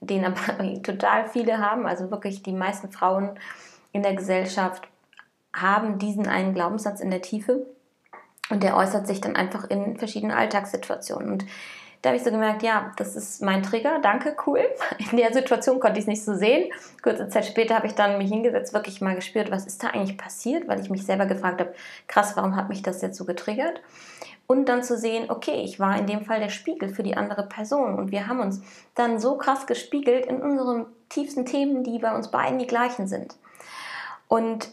den 0.00 0.24
aber 0.26 0.82
total 0.82 1.28
viele 1.28 1.58
haben, 1.58 1.86
also 1.86 2.10
wirklich 2.10 2.42
die 2.42 2.52
meisten 2.52 2.92
Frauen 2.92 3.38
in 3.92 4.02
der 4.02 4.14
Gesellschaft 4.14 4.86
haben 5.54 5.98
diesen 5.98 6.26
einen 6.26 6.52
Glaubenssatz 6.52 7.00
in 7.00 7.10
der 7.10 7.22
Tiefe 7.22 7.64
und 8.50 8.62
der 8.62 8.76
äußert 8.76 9.06
sich 9.06 9.22
dann 9.22 9.36
einfach 9.36 9.70
in 9.70 9.96
verschiedenen 9.96 10.36
Alltagssituationen. 10.36 11.32
Und 11.32 11.46
da 12.02 12.10
habe 12.10 12.18
ich 12.18 12.24
so 12.24 12.30
gemerkt, 12.30 12.62
ja, 12.62 12.92
das 12.96 13.16
ist 13.16 13.42
mein 13.42 13.62
Trigger, 13.62 13.98
danke, 14.00 14.36
cool. 14.46 14.60
In 15.10 15.16
der 15.16 15.32
Situation 15.32 15.80
konnte 15.80 15.98
ich 15.98 16.04
es 16.04 16.08
nicht 16.08 16.24
so 16.24 16.34
sehen. 16.34 16.72
Kurze 17.02 17.28
Zeit 17.28 17.46
später 17.46 17.74
habe 17.74 17.86
ich 17.86 17.94
dann 17.94 18.18
mich 18.18 18.30
hingesetzt, 18.30 18.74
wirklich 18.74 19.00
mal 19.00 19.14
gespürt, 19.14 19.50
was 19.50 19.66
ist 19.66 19.82
da 19.82 19.88
eigentlich 19.88 20.18
passiert, 20.18 20.68
weil 20.68 20.80
ich 20.80 20.90
mich 20.90 21.04
selber 21.04 21.26
gefragt 21.26 21.60
habe, 21.60 21.74
krass, 22.06 22.36
warum 22.36 22.56
hat 22.56 22.68
mich 22.68 22.82
das 22.82 23.02
jetzt 23.02 23.16
so 23.16 23.24
getriggert? 23.24 23.80
Und 24.46 24.68
dann 24.68 24.84
zu 24.84 24.96
sehen, 24.96 25.28
okay, 25.28 25.62
ich 25.64 25.80
war 25.80 25.98
in 25.98 26.06
dem 26.06 26.24
Fall 26.24 26.38
der 26.38 26.50
Spiegel 26.50 26.88
für 26.88 27.02
die 27.02 27.16
andere 27.16 27.42
Person 27.42 27.98
und 27.98 28.12
wir 28.12 28.28
haben 28.28 28.40
uns 28.40 28.62
dann 28.94 29.18
so 29.18 29.36
krass 29.36 29.66
gespiegelt 29.66 30.26
in 30.26 30.40
unseren 30.40 30.86
tiefsten 31.08 31.44
Themen, 31.46 31.82
die 31.82 31.98
bei 31.98 32.14
uns 32.14 32.30
beiden 32.30 32.58
die 32.58 32.68
gleichen 32.68 33.08
sind. 33.08 33.34
Und 34.28 34.68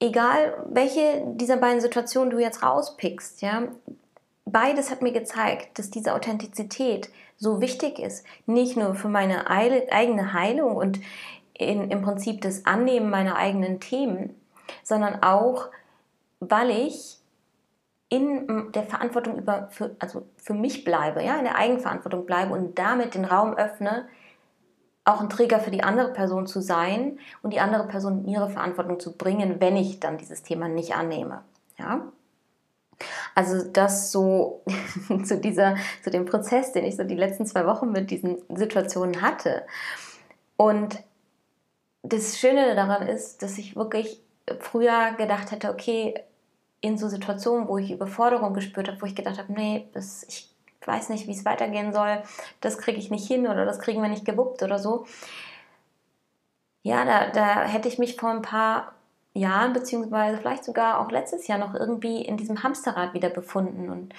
egal 0.00 0.64
welche 0.68 1.24
dieser 1.34 1.56
beiden 1.56 1.80
Situationen 1.80 2.30
du 2.30 2.38
jetzt 2.38 2.62
rauspickst, 2.62 3.40
ja, 3.42 3.68
beides 4.52 4.90
hat 4.90 5.02
mir 5.02 5.12
gezeigt, 5.12 5.78
dass 5.78 5.90
diese 5.90 6.14
Authentizität 6.14 7.10
so 7.36 7.60
wichtig 7.60 7.98
ist. 7.98 8.24
Nicht 8.46 8.76
nur 8.76 8.94
für 8.94 9.08
meine 9.08 9.48
eigene 9.50 10.32
Heilung 10.32 10.76
und 10.76 11.00
in, 11.54 11.90
im 11.90 12.02
Prinzip 12.02 12.40
das 12.40 12.66
Annehmen 12.66 13.10
meiner 13.10 13.36
eigenen 13.36 13.80
Themen, 13.80 14.34
sondern 14.82 15.22
auch, 15.22 15.68
weil 16.40 16.70
ich 16.70 17.18
in 18.08 18.72
der 18.72 18.84
Verantwortung 18.84 19.38
über, 19.38 19.68
für, 19.70 19.94
also 19.98 20.26
für 20.36 20.54
mich 20.54 20.84
bleibe, 20.84 21.22
ja, 21.22 21.36
in 21.36 21.44
der 21.44 21.56
Eigenverantwortung 21.56 22.24
bleibe 22.24 22.54
und 22.54 22.78
damit 22.78 23.14
den 23.14 23.24
Raum 23.24 23.54
öffne, 23.54 24.08
auch 25.04 25.20
ein 25.20 25.30
Trigger 25.30 25.58
für 25.60 25.70
die 25.70 25.82
andere 25.82 26.12
Person 26.12 26.46
zu 26.46 26.60
sein 26.60 27.18
und 27.42 27.52
die 27.52 27.60
andere 27.60 27.86
Person 27.86 28.24
in 28.24 28.28
ihre 28.28 28.50
Verantwortung 28.50 29.00
zu 29.00 29.16
bringen, 29.16 29.56
wenn 29.58 29.76
ich 29.76 30.00
dann 30.00 30.18
dieses 30.18 30.42
Thema 30.42 30.68
nicht 30.68 30.94
annehme. 30.94 31.42
Ja? 31.78 32.02
Also 33.34 33.62
das 33.64 34.10
so 34.10 34.62
zu 35.24 35.38
dieser, 35.38 35.76
zu 36.02 36.10
dem 36.10 36.24
Prozess, 36.24 36.72
den 36.72 36.84
ich 36.84 36.96
so 36.96 37.04
die 37.04 37.14
letzten 37.14 37.46
zwei 37.46 37.66
Wochen 37.66 37.92
mit 37.92 38.10
diesen 38.10 38.38
Situationen 38.54 39.22
hatte. 39.22 39.64
Und 40.56 41.02
das 42.02 42.38
Schöne 42.38 42.74
daran 42.74 43.06
ist, 43.06 43.42
dass 43.42 43.58
ich 43.58 43.76
wirklich 43.76 44.20
früher 44.60 45.12
gedacht 45.16 45.50
hätte, 45.50 45.70
okay, 45.70 46.14
in 46.80 46.96
so 46.96 47.08
Situationen, 47.08 47.68
wo 47.68 47.78
ich 47.78 47.90
Überforderung 47.90 48.54
gespürt 48.54 48.88
habe, 48.88 49.00
wo 49.02 49.06
ich 49.06 49.14
gedacht 49.14 49.38
habe, 49.38 49.52
nee, 49.52 49.88
das, 49.92 50.24
ich 50.28 50.48
weiß 50.84 51.08
nicht, 51.10 51.26
wie 51.26 51.32
es 51.32 51.44
weitergehen 51.44 51.92
soll, 51.92 52.22
das 52.60 52.78
kriege 52.78 52.98
ich 52.98 53.10
nicht 53.10 53.26
hin 53.26 53.46
oder 53.46 53.64
das 53.64 53.80
kriegen 53.80 54.00
wir 54.00 54.08
nicht 54.08 54.24
gewuppt 54.24 54.62
oder 54.62 54.78
so. 54.78 55.06
Ja, 56.82 57.04
da, 57.04 57.30
da 57.30 57.64
hätte 57.64 57.88
ich 57.88 57.98
mich 57.98 58.16
vor 58.16 58.30
ein 58.30 58.42
paar 58.42 58.94
Jahren, 59.34 59.72
beziehungsweise 59.72 60.38
vielleicht 60.38 60.64
sogar 60.64 61.00
auch 61.00 61.10
letztes 61.10 61.46
Jahr 61.46 61.58
noch 61.58 61.74
irgendwie 61.74 62.22
in 62.22 62.36
diesem 62.36 62.62
Hamsterrad 62.62 63.14
wieder 63.14 63.30
befunden 63.30 63.90
und 63.90 64.14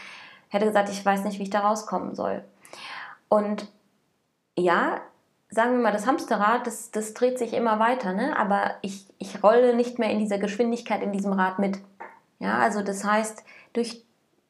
hätte 0.50 0.66
gesagt, 0.66 0.90
ich 0.90 1.06
weiß 1.06 1.24
nicht, 1.24 1.40
wie 1.40 1.44
ich 1.44 1.50
da 1.50 1.60
rauskommen 1.60 2.16
soll. 2.16 2.44
Und 3.28 3.68
ja, 4.58 5.02
sagen 5.50 5.74
wir 5.74 5.80
mal, 5.80 5.92
das 5.92 6.08
Hamsterrad, 6.08 6.68
das, 6.68 6.92
das 6.92 7.14
dreht 7.14 7.38
sich 7.38 7.54
immer 7.54 7.80
weiter, 7.80 8.14
ne? 8.14 8.38
aber 8.38 8.76
ich, 8.82 9.06
ich 9.18 9.44
rolle 9.44 9.76
nicht 9.76 10.00
mehr 10.00 10.10
in 10.10 10.20
dieser 10.20 10.40
Geschwindigkeit 10.40 11.02
in 11.02 11.12
diesem 11.12 11.34
Rad 11.34 11.60
mit. 11.60 11.80
Ja, 12.40 12.60
also 12.60 12.82
das 12.82 13.04
heißt, 13.04 13.44
durch, 13.74 14.04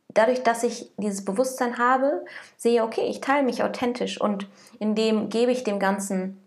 dadurch, 0.10 0.44
dass 0.44 0.64
ich 0.64 0.92
dieses 0.98 1.26
Bewusstsein 1.26 1.78
habe, 1.78 2.26
sehe, 2.56 2.84
okay, 2.84 3.08
ich 3.08 3.22
teile 3.22 3.44
mich 3.44 3.64
authentisch 3.64 4.20
und 4.22 4.48
in 4.80 4.96
dem 4.96 5.30
gebe 5.30 5.52
ich 5.52 5.64
dem 5.64 5.80
Ganzen 5.80 6.42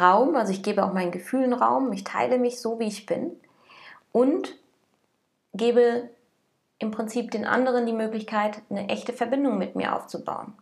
Raum, 0.00 0.36
also 0.36 0.52
ich 0.52 0.62
gebe 0.62 0.84
auch 0.84 0.92
meinen 0.92 1.12
Gefühlen 1.12 1.52
Raum, 1.52 1.92
ich 1.92 2.04
teile 2.04 2.38
mich 2.38 2.60
so, 2.60 2.78
wie 2.78 2.88
ich 2.88 3.06
bin 3.06 3.32
und 4.12 4.54
gebe 5.54 6.10
im 6.78 6.90
Prinzip 6.90 7.30
den 7.30 7.46
anderen 7.46 7.86
die 7.86 7.92
Möglichkeit, 7.92 8.60
eine 8.68 8.88
echte 8.88 9.12
Verbindung 9.12 9.58
mit 9.58 9.76
mir 9.76 9.94
aufzubauen. 9.94 10.52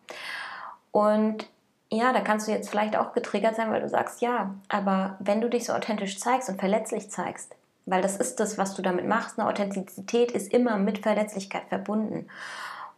Und 0.93 1.47
ja, 1.91 2.13
da 2.13 2.21
kannst 2.21 2.47
du 2.47 2.53
jetzt 2.53 2.71
vielleicht 2.71 2.97
auch 2.97 3.13
getriggert 3.13 3.57
sein, 3.57 3.71
weil 3.71 3.81
du 3.81 3.89
sagst, 3.89 4.21
ja, 4.21 4.55
aber 4.69 5.17
wenn 5.19 5.41
du 5.41 5.49
dich 5.49 5.67
so 5.67 5.73
authentisch 5.73 6.19
zeigst 6.19 6.49
und 6.49 6.59
verletzlich 6.59 7.11
zeigst, 7.11 7.55
weil 7.87 8.03
das 8.03 8.17
ist 8.17 8.41
das, 8.41 8.57
was 8.59 8.75
du 8.75 8.83
damit 8.83 9.07
machst, 9.07 9.39
eine 9.39 9.49
Authentizität 9.49 10.33
ist 10.33 10.53
immer 10.53 10.77
mit 10.77 11.01
Verletzlichkeit 11.01 11.65
verbunden. 11.69 12.29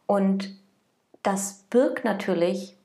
Und 0.07 0.55
das 1.23 1.65
birgt 1.71 2.05
natürlich 2.05 2.77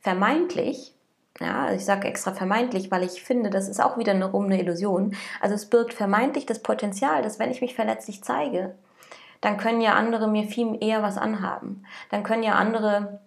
vermeintlich, 0.00 0.94
ja, 1.38 1.64
also 1.64 1.76
ich 1.76 1.84
sage 1.84 2.08
extra 2.08 2.32
vermeintlich, 2.32 2.90
weil 2.90 3.02
ich 3.02 3.22
finde, 3.22 3.50
das 3.50 3.68
ist 3.68 3.80
auch 3.80 3.96
wieder 3.96 4.12
eine 4.12 4.30
rum 4.30 4.46
eine 4.46 4.60
Illusion. 4.60 5.14
Also 5.40 5.54
es 5.54 5.66
birgt 5.66 5.94
vermeintlich 5.94 6.46
das 6.46 6.60
Potenzial, 6.60 7.22
dass 7.22 7.38
wenn 7.38 7.50
ich 7.50 7.60
mich 7.60 7.74
verletzlich 7.74 8.24
zeige, 8.24 8.74
dann 9.40 9.56
können 9.56 9.80
ja 9.80 9.94
andere 9.94 10.28
mir 10.28 10.44
viel 10.44 10.76
eher 10.82 11.02
was 11.02 11.16
anhaben. 11.16 11.84
Dann 12.10 12.24
können 12.24 12.42
ja 12.42 12.54
andere 12.54 13.20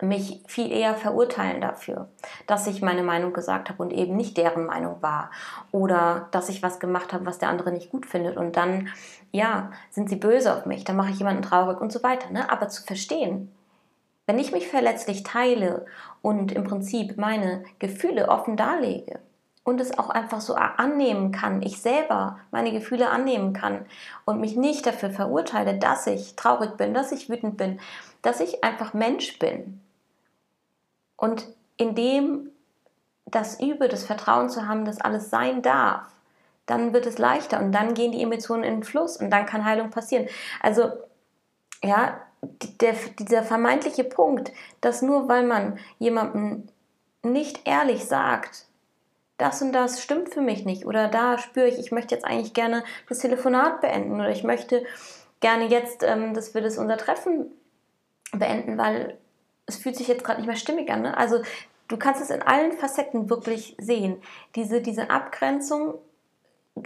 mich 0.00 0.42
viel 0.46 0.70
eher 0.70 0.94
verurteilen 0.94 1.60
dafür, 1.60 2.08
dass 2.46 2.68
ich 2.68 2.82
meine 2.82 3.02
Meinung 3.02 3.32
gesagt 3.32 3.68
habe 3.68 3.82
und 3.82 3.92
eben 3.92 4.16
nicht 4.16 4.36
deren 4.36 4.66
Meinung 4.66 5.02
war 5.02 5.32
oder 5.72 6.28
dass 6.30 6.48
ich 6.48 6.62
was 6.62 6.78
gemacht 6.78 7.12
habe, 7.12 7.26
was 7.26 7.38
der 7.38 7.48
andere 7.48 7.72
nicht 7.72 7.90
gut 7.90 8.06
findet 8.06 8.36
und 8.36 8.56
dann 8.56 8.90
ja, 9.32 9.72
sind 9.90 10.08
sie 10.08 10.16
böse 10.16 10.54
auf 10.54 10.66
mich, 10.66 10.84
dann 10.84 10.96
mache 10.96 11.10
ich 11.10 11.18
jemanden 11.18 11.42
traurig 11.42 11.80
und 11.80 11.92
so 11.92 12.02
weiter, 12.02 12.30
ne? 12.30 12.50
Aber 12.50 12.68
zu 12.68 12.84
verstehen, 12.84 13.50
wenn 14.28 14.38
ich 14.38 14.52
mich 14.52 14.68
verletzlich 14.68 15.22
teile 15.22 15.86
und 16.20 16.52
im 16.52 16.64
Prinzip 16.64 17.16
meine 17.16 17.64
Gefühle 17.78 18.28
offen 18.28 18.56
darlege, 18.56 19.20
und 19.64 19.82
es 19.82 19.98
auch 19.98 20.08
einfach 20.08 20.40
so 20.40 20.54
annehmen 20.54 21.30
kann, 21.30 21.60
ich 21.60 21.82
selber 21.82 22.38
meine 22.50 22.72
Gefühle 22.72 23.10
annehmen 23.10 23.52
kann 23.52 23.84
und 24.24 24.40
mich 24.40 24.56
nicht 24.56 24.86
dafür 24.86 25.10
verurteile, 25.10 25.76
dass 25.78 26.06
ich 26.06 26.36
traurig 26.36 26.78
bin, 26.78 26.94
dass 26.94 27.12
ich 27.12 27.28
wütend 27.28 27.58
bin, 27.58 27.78
dass 28.22 28.40
ich 28.40 28.64
einfach 28.64 28.94
Mensch 28.94 29.38
bin, 29.38 29.80
und 31.18 31.46
indem 31.76 32.50
das 33.26 33.60
übe, 33.60 33.88
das 33.88 34.04
Vertrauen 34.04 34.48
zu 34.48 34.66
haben, 34.66 34.84
dass 34.84 35.00
alles 35.00 35.28
sein 35.28 35.60
darf, 35.60 36.12
dann 36.64 36.92
wird 36.92 37.06
es 37.06 37.18
leichter 37.18 37.60
und 37.60 37.72
dann 37.72 37.94
gehen 37.94 38.12
die 38.12 38.22
Emotionen 38.22 38.62
in 38.62 38.74
den 38.76 38.84
Fluss 38.84 39.16
und 39.16 39.30
dann 39.30 39.44
kann 39.44 39.64
Heilung 39.64 39.90
passieren. 39.90 40.28
Also, 40.60 40.92
ja, 41.82 42.20
der, 42.80 42.94
dieser 43.18 43.42
vermeintliche 43.42 44.04
Punkt, 44.04 44.52
dass 44.80 45.02
nur 45.02 45.28
weil 45.28 45.44
man 45.44 45.78
jemandem 45.98 46.68
nicht 47.22 47.66
ehrlich 47.66 48.04
sagt, 48.04 48.66
das 49.36 49.62
und 49.62 49.72
das 49.72 50.02
stimmt 50.02 50.30
für 50.30 50.40
mich 50.40 50.64
nicht 50.64 50.84
oder 50.84 51.08
da 51.08 51.38
spüre 51.38 51.68
ich, 51.68 51.78
ich 51.78 51.92
möchte 51.92 52.14
jetzt 52.14 52.24
eigentlich 52.24 52.54
gerne 52.54 52.82
das 53.08 53.20
Telefonat 53.20 53.80
beenden 53.80 54.14
oder 54.14 54.30
ich 54.30 54.42
möchte 54.42 54.84
gerne 55.40 55.66
jetzt, 55.66 56.02
ähm, 56.02 56.34
dass 56.34 56.54
wir 56.54 56.62
das 56.62 56.78
unser 56.78 56.96
Treffen 56.96 57.46
beenden, 58.32 58.78
weil 58.78 59.16
es 59.66 59.76
fühlt 59.76 59.96
sich 59.96 60.08
jetzt 60.08 60.24
gerade 60.24 60.40
nicht 60.40 60.48
mehr 60.48 60.56
stimmig 60.56 60.90
an. 60.90 61.02
Ne? 61.02 61.16
Also 61.16 61.42
du 61.86 61.96
kannst 61.96 62.20
es 62.20 62.30
in 62.30 62.42
allen 62.42 62.72
Facetten 62.72 63.30
wirklich 63.30 63.76
sehen. 63.78 64.20
Diese, 64.56 64.80
diese 64.80 65.10
Abgrenzung 65.10 65.94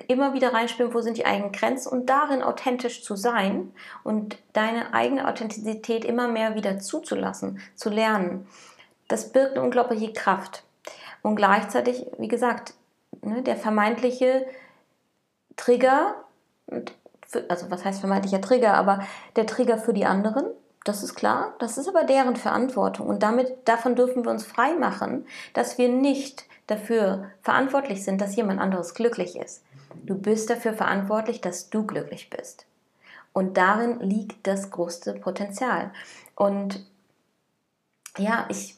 immer 0.08 0.34
wieder 0.34 0.52
reinspielen, 0.52 0.94
wo 0.94 1.00
sind 1.00 1.16
die 1.16 1.26
eigenen 1.26 1.52
Grenzen 1.52 1.88
und 1.88 2.06
darin 2.06 2.42
authentisch 2.42 3.02
zu 3.02 3.16
sein 3.16 3.72
und 4.04 4.38
deine 4.52 4.94
eigene 4.94 5.28
Authentizität 5.28 6.04
immer 6.04 6.28
mehr 6.28 6.54
wieder 6.54 6.78
zuzulassen, 6.78 7.60
zu 7.74 7.90
lernen. 7.90 8.46
Das 9.08 9.32
birgt 9.32 9.52
eine 9.52 9.62
unglaubliche 9.62 10.12
Kraft. 10.12 10.64
Und 11.22 11.36
gleichzeitig, 11.36 12.06
wie 12.18 12.28
gesagt, 12.28 12.74
ne, 13.22 13.42
der 13.42 13.56
vermeintliche 13.56 14.46
Trigger, 15.56 16.14
also 17.48 17.70
was 17.70 17.84
heißt 17.84 18.00
vermeintlicher 18.00 18.40
Trigger, 18.40 18.74
aber 18.74 19.00
der 19.36 19.46
Trigger 19.46 19.78
für 19.78 19.92
die 19.92 20.06
anderen, 20.06 20.46
das 20.84 21.02
ist 21.02 21.14
klar. 21.14 21.54
Das 21.58 21.78
ist 21.78 21.88
aber 21.88 22.04
deren 22.04 22.36
Verantwortung. 22.36 23.06
Und 23.06 23.22
damit, 23.22 23.52
davon 23.66 23.94
dürfen 23.94 24.24
wir 24.24 24.30
uns 24.30 24.44
frei 24.44 24.74
machen, 24.74 25.26
dass 25.54 25.78
wir 25.78 25.88
nicht 25.88 26.44
dafür 26.66 27.30
verantwortlich 27.42 28.04
sind, 28.04 28.20
dass 28.20 28.36
jemand 28.36 28.60
anderes 28.60 28.94
glücklich 28.94 29.36
ist. 29.36 29.62
Du 30.04 30.14
bist 30.14 30.50
dafür 30.50 30.72
verantwortlich, 30.72 31.40
dass 31.40 31.70
du 31.70 31.86
glücklich 31.86 32.30
bist. 32.30 32.66
Und 33.32 33.56
darin 33.56 34.00
liegt 34.00 34.46
das 34.46 34.70
größte 34.70 35.14
Potenzial. 35.14 35.92
Und 36.34 36.84
ja, 38.18 38.46
ich 38.50 38.76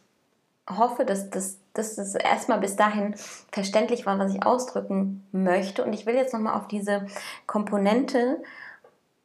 hoffe, 0.68 1.04
dass 1.04 1.30
das, 1.30 1.58
dass 1.72 1.96
das 1.96 2.14
erstmal 2.14 2.60
bis 2.60 2.76
dahin 2.76 3.14
verständlich 3.50 4.06
war, 4.06 4.18
was 4.18 4.32
ich 4.32 4.44
ausdrücken 4.44 5.26
möchte. 5.32 5.84
Und 5.84 5.92
ich 5.92 6.06
will 6.06 6.14
jetzt 6.14 6.32
nochmal 6.32 6.58
auf 6.58 6.68
diese 6.68 7.06
Komponente 7.46 8.42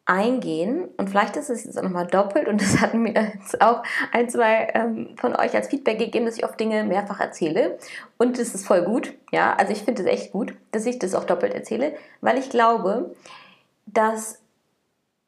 eingehen. 0.10 0.90
Und 0.98 1.10
vielleicht 1.10 1.38
ist 1.38 1.50
es 1.50 1.66
jetzt 1.66 1.78
auch 1.78 1.84
nochmal 1.84 2.08
doppelt 2.08 2.48
und 2.48 2.60
das 2.60 2.82
hatten 2.82 3.04
mir 3.04 3.14
jetzt 3.14 3.62
auch 3.62 3.84
ein, 4.12 4.28
zwei 4.28 4.68
ähm, 4.74 5.16
von 5.18 5.36
euch 5.36 5.54
als 5.54 5.68
Feedback 5.68 6.00
gegeben, 6.00 6.26
dass 6.26 6.38
ich 6.38 6.44
oft 6.44 6.60
Dinge 6.60 6.84
mehrfach 6.84 7.20
erzähle. 7.20 7.78
Und 8.18 8.40
das 8.40 8.56
ist 8.56 8.66
voll 8.66 8.82
gut. 8.82 9.14
Ja, 9.32 9.56
also 9.56 9.72
ich 9.72 9.84
finde 9.84 10.02
es 10.02 10.08
echt 10.08 10.32
gut, 10.32 10.56
dass 10.72 10.88
ich 10.88 10.98
das 10.98 11.14
auch 11.14 11.26
doppelt 11.26 11.54
erzähle, 11.54 11.94
weil 12.22 12.40
ich 12.40 12.50
glaube, 12.50 13.16
dass 13.86 14.40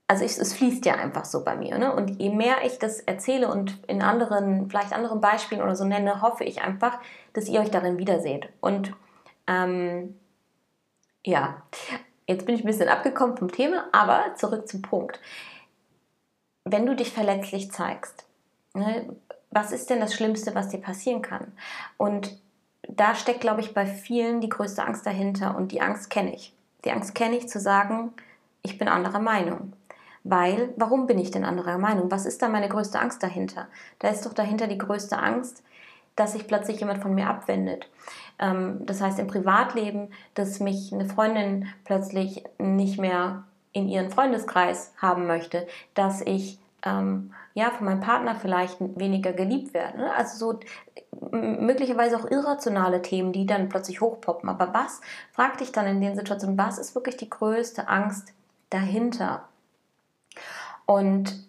also 0.07 0.25
ich, 0.25 0.37
es 0.37 0.53
fließt 0.53 0.85
ja 0.85 0.95
einfach 0.95 1.23
so 1.23 1.45
bei 1.45 1.55
mir. 1.55 1.77
Ne? 1.77 1.95
Und 1.95 2.19
je 2.19 2.31
mehr 2.31 2.57
ich 2.65 2.79
das 2.79 2.99
erzähle 2.99 3.49
und 3.49 3.81
in 3.87 4.01
anderen, 4.01 4.69
vielleicht 4.69 4.91
anderen 4.91 5.21
Beispielen 5.21 5.61
oder 5.61 5.75
so 5.77 5.85
nenne, 5.85 6.21
hoffe 6.21 6.43
ich 6.43 6.61
einfach, 6.61 6.99
dass 7.31 7.47
ihr 7.47 7.61
euch 7.61 7.71
darin 7.71 7.97
wiederseht. 7.97 8.49
Und 8.59 8.93
ähm, 9.47 10.19
ja, 11.23 11.63
Jetzt 12.27 12.45
bin 12.45 12.55
ich 12.55 12.63
ein 12.63 12.67
bisschen 12.67 12.89
abgekommen 12.89 13.37
vom 13.37 13.51
Thema, 13.51 13.85
aber 13.91 14.35
zurück 14.35 14.67
zum 14.67 14.81
Punkt. 14.81 15.19
Wenn 16.63 16.85
du 16.85 16.95
dich 16.95 17.11
verletzlich 17.11 17.71
zeigst, 17.71 18.25
ne, 18.73 19.15
was 19.49 19.71
ist 19.71 19.89
denn 19.89 19.99
das 19.99 20.13
Schlimmste, 20.13 20.55
was 20.55 20.69
dir 20.69 20.79
passieren 20.79 21.21
kann? 21.21 21.51
Und 21.97 22.39
da 22.87 23.15
steckt, 23.15 23.41
glaube 23.41 23.61
ich, 23.61 23.73
bei 23.73 23.85
vielen 23.85 24.41
die 24.41 24.49
größte 24.49 24.83
Angst 24.83 25.05
dahinter 25.05 25.55
und 25.55 25.71
die 25.71 25.81
Angst 25.81 26.09
kenne 26.09 26.33
ich. 26.33 26.53
Die 26.85 26.91
Angst 26.91 27.13
kenne 27.15 27.37
ich 27.37 27.47
zu 27.47 27.59
sagen, 27.59 28.13
ich 28.63 28.77
bin 28.77 28.87
anderer 28.87 29.19
Meinung. 29.19 29.73
Weil, 30.23 30.73
warum 30.77 31.07
bin 31.07 31.17
ich 31.17 31.31
denn 31.31 31.43
anderer 31.43 31.77
Meinung? 31.77 32.11
Was 32.11 32.25
ist 32.25 32.41
da 32.41 32.47
meine 32.47 32.69
größte 32.69 32.99
Angst 32.99 33.23
dahinter? 33.23 33.67
Da 33.99 34.09
ist 34.09 34.25
doch 34.25 34.33
dahinter 34.33 34.67
die 34.67 34.77
größte 34.77 35.17
Angst, 35.17 35.63
dass 36.15 36.33
sich 36.33 36.47
plötzlich 36.47 36.79
jemand 36.79 37.01
von 37.01 37.15
mir 37.15 37.27
abwendet. 37.27 37.89
Ähm, 38.41 38.85
das 38.85 38.99
heißt 39.01 39.19
im 39.19 39.27
Privatleben, 39.27 40.09
dass 40.33 40.59
mich 40.59 40.91
eine 40.91 41.05
Freundin 41.05 41.67
plötzlich 41.85 42.43
nicht 42.57 42.99
mehr 42.99 43.43
in 43.71 43.87
ihren 43.87 44.09
Freundeskreis 44.09 44.93
haben 44.97 45.27
möchte, 45.27 45.65
dass 45.93 46.21
ich 46.21 46.59
ähm, 46.83 47.33
ja 47.53 47.69
von 47.69 47.85
meinem 47.85 48.01
Partner 48.01 48.35
vielleicht 48.35 48.77
weniger 48.97 49.33
geliebt 49.33 49.73
werde. 49.73 49.99
Ne? 49.99 50.13
Also 50.15 50.53
so 50.53 50.59
möglicherweise 51.31 52.17
auch 52.17 52.29
irrationale 52.29 53.01
Themen, 53.01 53.31
die 53.31 53.45
dann 53.45 53.69
plötzlich 53.69 54.01
hochpoppen. 54.01 54.49
Aber 54.49 54.73
was, 54.73 55.01
frag 55.31 55.57
dich 55.59 55.71
dann 55.71 55.85
in 55.85 56.01
den 56.01 56.15
Situationen, 56.15 56.57
was 56.57 56.79
ist 56.79 56.95
wirklich 56.95 57.17
die 57.17 57.29
größte 57.29 57.87
Angst 57.87 58.33
dahinter? 58.69 59.47
Und 60.85 61.47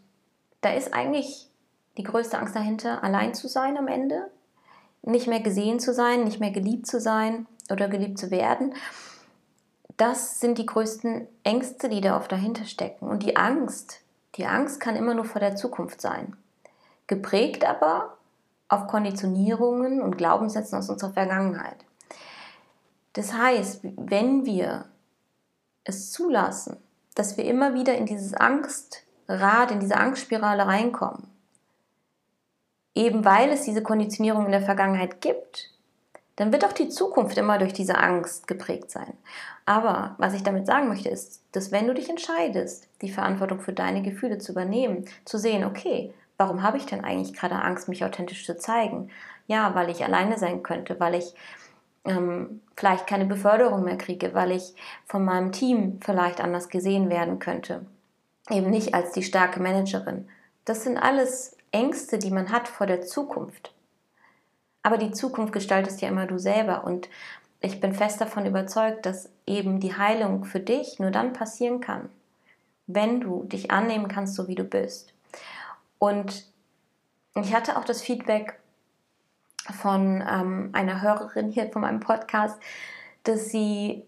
da 0.61 0.73
ist 0.73 0.95
eigentlich 0.95 1.49
die 1.97 2.05
größte 2.05 2.39
Angst 2.39 2.55
dahinter, 2.55 3.03
allein 3.03 3.35
zu 3.35 3.49
sein 3.49 3.77
am 3.77 3.89
Ende, 3.89 4.31
nicht 5.03 5.27
mehr 5.27 5.41
gesehen 5.41 5.81
zu 5.81 5.93
sein, 5.93 6.25
nicht 6.25 6.41
mehr 6.41 6.51
geliebt 6.51 6.87
zu 6.87 7.01
sein 7.01 7.47
oder 7.71 7.89
geliebt 7.89 8.19
zu 8.19 8.31
werden. 8.31 8.75
Das 9.97 10.41
sind 10.41 10.59
die 10.59 10.67
größten 10.67 11.29
Ängste, 11.43 11.89
die 11.89 12.01
da 12.01 12.17
oft 12.17 12.33
dahinter 12.33 12.65
stecken. 12.65 13.09
Und 13.09 13.23
die 13.23 13.37
Angst, 13.37 14.01
die 14.37 14.47
Angst 14.47 14.81
kann 14.81 14.97
immer 14.97 15.15
nur 15.15 15.25
vor 15.25 15.41
der 15.41 15.57
Zukunft 15.57 16.01
sein. 16.01 16.37
Geprägt 17.07 17.65
aber 17.65 18.17
auf 18.69 18.87
Konditionierungen 18.87 20.01
und 20.01 20.17
Glaubenssätzen 20.17 20.79
aus 20.79 20.89
unserer 20.89 21.13
Vergangenheit. 21.13 21.77
Das 23.13 23.35
heißt, 23.35 23.81
wenn 23.83 24.47
wir 24.47 24.87
es 25.85 26.11
zulassen, 26.11 26.79
dass 27.15 27.37
wir 27.37 27.45
immer 27.45 27.75
wieder 27.75 27.95
in 27.95 28.07
dieses 28.07 28.33
Angstrad, 28.33 29.71
in 29.71 29.81
diese 29.81 29.99
Angstspirale 29.99 30.67
reinkommen, 30.67 31.32
eben 32.95 33.25
weil 33.25 33.51
es 33.51 33.63
diese 33.63 33.83
Konditionierung 33.83 34.47
in 34.47 34.53
der 34.53 34.63
Vergangenheit 34.63 35.21
gibt, 35.21 35.71
dann 36.37 36.53
wird 36.53 36.65
auch 36.65 36.73
die 36.73 36.89
Zukunft 36.89 37.37
immer 37.37 37.59
durch 37.59 37.73
diese 37.73 37.99
Angst 37.99 38.47
geprägt 38.47 38.91
sein. 38.91 39.13
Aber 39.67 40.15
was 40.19 40.35
ich 40.35 40.43
damit 40.43 40.67
sagen 40.67 40.89
möchte, 40.89 41.09
ist, 41.09 41.43
dass 41.53 41.73
wenn 41.73 41.87
du 41.87 41.95
dich 41.95 42.09
entscheidest, 42.09 42.89
die 43.03 43.11
Verantwortung 43.11 43.61
für 43.61 43.73
deine 43.73 44.03
Gefühle 44.03 44.39
zu 44.39 44.53
übernehmen, 44.53 45.05
zu 45.25 45.39
sehen, 45.39 45.65
okay, 45.65 46.13
warum 46.39 46.63
habe 46.63 46.79
ich 46.79 46.87
denn 46.87 47.05
eigentlich 47.05 47.35
gerade 47.35 47.57
Angst, 47.57 47.89
mich 47.89 48.05
authentisch 48.05 48.47
zu 48.47 48.57
zeigen? 48.57 49.11
Ja, 49.47 49.75
weil 49.75 49.91
ich 49.91 50.05
alleine 50.05 50.39
sein 50.39 50.63
könnte, 50.63 50.99
weil 50.99 51.15
ich 51.15 51.35
ähm, 52.05 52.61
vielleicht 52.77 53.07
keine 53.07 53.27
Beförderung 53.27 53.85
mehr 53.85 53.99
kriege, 53.99 54.35
weil 54.35 54.53
ich 54.53 54.75
von 55.07 55.25
meinem 55.25 55.53
Team 55.53 56.01
vielleicht 56.03 56.41
anders 56.41 56.69
gesehen 56.69 57.11
werden 57.11 57.39
könnte. 57.39 57.85
Eben 58.51 58.71
nicht 58.71 58.95
als 58.95 59.13
die 59.13 59.23
starke 59.23 59.61
Managerin. 59.61 60.29
Das 60.65 60.83
sind 60.83 60.97
alles 60.97 61.57
Ängste, 61.73 62.19
die 62.19 62.31
man 62.31 62.51
hat 62.51 62.69
vor 62.69 62.87
der 62.87 63.03
Zukunft. 63.03 63.75
Aber 64.83 64.99
die 64.99 65.13
Zukunft 65.13 65.53
gestaltest 65.53 66.01
ja 66.01 66.09
immer 66.09 66.27
du 66.27 66.39
selber 66.39 66.85
und 66.85 67.09
ich 67.61 67.81
bin 67.81 67.95
fest 67.95 68.21
davon 68.21 68.47
überzeugt, 68.47 69.07
dass 69.07 69.31
eben 69.47 69.81
die 69.81 69.97
Heilung 69.97 70.45
für 70.45 70.61
dich 70.61 70.99
nur 70.99 71.11
dann 71.11 71.33
passieren 71.33 71.81
kann, 71.81 72.09
wenn 72.87 73.21
du 73.21 73.45
dich 73.45 73.71
annehmen 73.71 74.09
kannst, 74.09 74.35
so 74.35 74.49
wie 74.49 74.57
du 74.57 74.65
bist. 74.65 75.15
Und 75.99 76.47
ich 77.35 77.55
hatte 77.55 77.79
auch 77.79 77.85
das 77.85 78.03
Feedback, 78.03 78.59
von 79.71 80.23
ähm, 80.29 80.71
einer 80.73 81.03
Hörerin 81.03 81.51
hier 81.51 81.71
von 81.71 81.83
meinem 81.83 82.01
Podcast, 82.01 82.61
dass 83.25 83.51
sie 83.51 84.05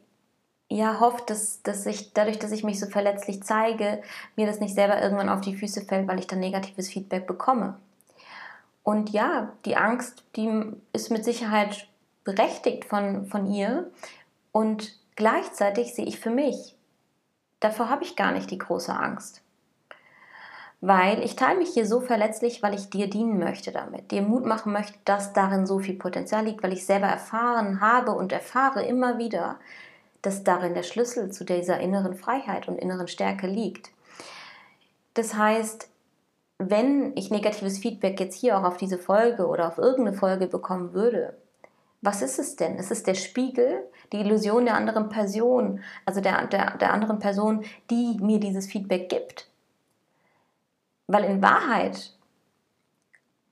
ja 0.74 1.00
hofft, 1.00 1.30
dass, 1.30 1.62
dass 1.62 1.86
ich 1.86 2.12
dadurch, 2.12 2.38
dass 2.38 2.52
ich 2.52 2.64
mich 2.64 2.80
so 2.80 2.86
verletzlich 2.86 3.42
zeige, 3.42 4.02
mir 4.36 4.46
das 4.46 4.60
nicht 4.60 4.74
selber 4.74 5.00
irgendwann 5.00 5.28
auf 5.28 5.40
die 5.40 5.56
Füße 5.56 5.82
fällt, 5.82 6.08
weil 6.08 6.18
ich 6.18 6.26
dann 6.26 6.40
negatives 6.40 6.88
Feedback 6.88 7.26
bekomme. 7.26 7.76
Und 8.82 9.10
ja, 9.10 9.52
die 9.64 9.76
Angst, 9.76 10.24
die 10.36 10.72
ist 10.92 11.10
mit 11.10 11.24
Sicherheit 11.24 11.88
berechtigt 12.24 12.84
von, 12.84 13.26
von 13.26 13.46
ihr. 13.46 13.90
Und 14.52 14.98
gleichzeitig 15.16 15.94
sehe 15.94 16.06
ich 16.06 16.18
für 16.18 16.30
mich, 16.30 16.76
davor 17.60 17.88
habe 17.88 18.04
ich 18.04 18.16
gar 18.16 18.32
nicht 18.32 18.50
die 18.50 18.58
große 18.58 18.94
Angst. 18.94 19.42
Weil 20.80 21.22
ich 21.22 21.34
teile 21.36 21.58
mich 21.58 21.70
hier 21.70 21.86
so 21.86 22.00
verletzlich, 22.00 22.62
weil 22.62 22.74
ich 22.74 22.90
dir 22.90 23.08
dienen 23.08 23.38
möchte 23.38 23.72
damit, 23.72 24.10
dir 24.10 24.20
Mut 24.20 24.44
machen 24.44 24.72
möchte, 24.72 24.98
dass 25.06 25.32
darin 25.32 25.66
so 25.66 25.78
viel 25.78 25.94
Potenzial 25.94 26.44
liegt, 26.44 26.62
weil 26.62 26.74
ich 26.74 26.84
selber 26.84 27.06
erfahren 27.06 27.80
habe 27.80 28.10
und 28.12 28.32
erfahre 28.32 28.84
immer 28.84 29.16
wieder, 29.16 29.58
dass 30.26 30.42
darin 30.42 30.74
der 30.74 30.82
Schlüssel 30.82 31.30
zu 31.30 31.44
dieser 31.44 31.80
inneren 31.80 32.14
Freiheit 32.14 32.66
und 32.66 32.78
inneren 32.78 33.08
Stärke 33.08 33.46
liegt. 33.46 33.90
Das 35.12 35.34
heißt, 35.34 35.88
wenn 36.58 37.16
ich 37.16 37.30
negatives 37.30 37.78
Feedback 37.78 38.18
jetzt 38.20 38.36
hier 38.36 38.58
auch 38.58 38.64
auf 38.64 38.76
diese 38.76 38.98
Folge 38.98 39.46
oder 39.46 39.68
auf 39.68 39.78
irgendeine 39.78 40.16
Folge 40.16 40.46
bekommen 40.46 40.94
würde, 40.94 41.36
was 42.00 42.22
ist 42.22 42.38
es 42.38 42.56
denn? 42.56 42.76
Es 42.78 42.90
ist 42.90 43.06
der 43.06 43.14
Spiegel, 43.14 43.82
die 44.12 44.20
Illusion 44.20 44.64
der 44.64 44.74
anderen 44.74 45.08
Person, 45.08 45.80
also 46.04 46.20
der, 46.20 46.46
der, 46.46 46.76
der 46.78 46.92
anderen 46.92 47.18
Person, 47.18 47.64
die 47.90 48.18
mir 48.20 48.40
dieses 48.40 48.66
Feedback 48.66 49.08
gibt. 49.08 49.48
Weil 51.06 51.24
in 51.24 51.42
Wahrheit 51.42 52.12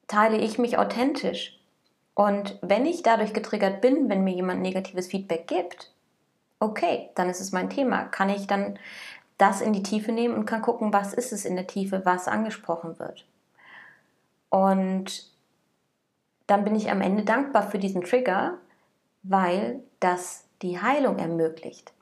teile 0.06 0.38
ich 0.38 0.58
mich 0.58 0.78
authentisch. 0.78 1.58
Und 2.14 2.58
wenn 2.60 2.84
ich 2.84 3.02
dadurch 3.02 3.32
getriggert 3.32 3.80
bin, 3.80 4.10
wenn 4.10 4.24
mir 4.24 4.34
jemand 4.34 4.60
negatives 4.60 5.06
Feedback 5.06 5.46
gibt, 5.46 5.91
okay, 6.62 7.10
dann 7.14 7.28
ist 7.28 7.40
es 7.40 7.52
mein 7.52 7.70
Thema. 7.70 8.04
Kann 8.04 8.28
ich 8.28 8.46
dann 8.46 8.78
das 9.38 9.60
in 9.60 9.72
die 9.72 9.82
Tiefe 9.82 10.12
nehmen 10.12 10.34
und 10.34 10.46
kann 10.46 10.62
gucken, 10.62 10.92
was 10.92 11.12
ist 11.12 11.32
es 11.32 11.44
in 11.44 11.56
der 11.56 11.66
Tiefe, 11.66 12.02
was 12.04 12.28
angesprochen 12.28 12.98
wird. 12.98 13.26
Und 14.48 15.30
dann 16.46 16.64
bin 16.64 16.76
ich 16.76 16.90
am 16.90 17.00
Ende 17.00 17.24
dankbar 17.24 17.68
für 17.68 17.78
diesen 17.78 18.02
Trigger, 18.02 18.58
weil 19.22 19.80
das 20.00 20.44
die 20.62 20.80
Heilung 20.80 21.18
ermöglicht. 21.18 21.92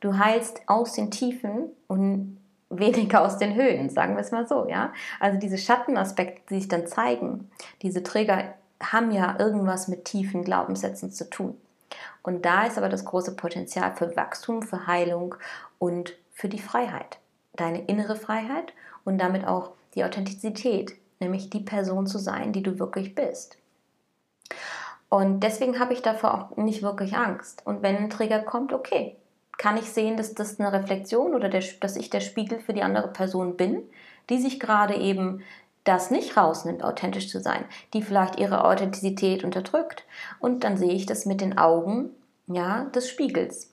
Du 0.00 0.18
heilst 0.18 0.60
aus 0.66 0.92
den 0.92 1.10
Tiefen 1.10 1.70
und 1.86 2.38
weniger 2.68 3.22
aus 3.22 3.38
den 3.38 3.54
Höhen, 3.54 3.88
sagen 3.88 4.14
wir 4.14 4.20
es 4.20 4.32
mal 4.32 4.46
so, 4.46 4.68
ja. 4.68 4.92
Also 5.20 5.38
diese 5.38 5.56
Schattenaspekte, 5.56 6.42
die 6.50 6.60
sich 6.60 6.68
dann 6.68 6.86
zeigen, 6.86 7.48
diese 7.80 8.02
Trigger 8.02 8.54
haben 8.82 9.12
ja 9.12 9.38
irgendwas 9.38 9.88
mit 9.88 10.04
tiefen 10.04 10.42
Glaubenssätzen 10.42 11.12
zu 11.12 11.30
tun. 11.30 11.56
Und 12.22 12.44
da 12.44 12.66
ist 12.66 12.78
aber 12.78 12.88
das 12.88 13.04
große 13.04 13.36
Potenzial 13.36 13.94
für 13.94 14.16
Wachstum, 14.16 14.62
für 14.62 14.86
Heilung 14.86 15.34
und 15.78 16.14
für 16.32 16.48
die 16.48 16.58
Freiheit. 16.58 17.18
Deine 17.54 17.84
innere 17.86 18.16
Freiheit 18.16 18.72
und 19.04 19.18
damit 19.18 19.46
auch 19.46 19.70
die 19.94 20.04
Authentizität, 20.04 20.94
nämlich 21.20 21.50
die 21.50 21.60
Person 21.60 22.06
zu 22.06 22.18
sein, 22.18 22.52
die 22.52 22.62
du 22.62 22.78
wirklich 22.78 23.14
bist. 23.14 23.56
Und 25.08 25.40
deswegen 25.40 25.78
habe 25.78 25.94
ich 25.94 26.02
davor 26.02 26.34
auch 26.34 26.56
nicht 26.56 26.82
wirklich 26.82 27.16
Angst. 27.16 27.64
Und 27.64 27.82
wenn 27.82 27.96
ein 27.96 28.10
Trigger 28.10 28.40
kommt, 28.40 28.72
okay, 28.72 29.16
kann 29.56 29.76
ich 29.76 29.90
sehen, 29.90 30.16
dass 30.16 30.34
das 30.34 30.60
eine 30.60 30.72
Reflexion 30.72 31.34
oder 31.34 31.48
der, 31.48 31.62
dass 31.80 31.96
ich 31.96 32.10
der 32.10 32.20
Spiegel 32.20 32.58
für 32.60 32.74
die 32.74 32.82
andere 32.82 33.08
Person 33.08 33.56
bin, 33.56 33.82
die 34.28 34.38
sich 34.38 34.60
gerade 34.60 34.96
eben 34.96 35.42
das 35.86 36.10
nicht 36.10 36.36
rausnimmt, 36.36 36.84
authentisch 36.84 37.30
zu 37.30 37.40
sein, 37.40 37.64
die 37.94 38.02
vielleicht 38.02 38.38
ihre 38.38 38.64
Authentizität 38.64 39.44
unterdrückt. 39.44 40.04
Und 40.40 40.64
dann 40.64 40.76
sehe 40.76 40.92
ich 40.92 41.06
das 41.06 41.26
mit 41.26 41.40
den 41.40 41.56
Augen 41.56 42.10
ja, 42.48 42.84
des 42.86 43.08
Spiegels 43.08 43.72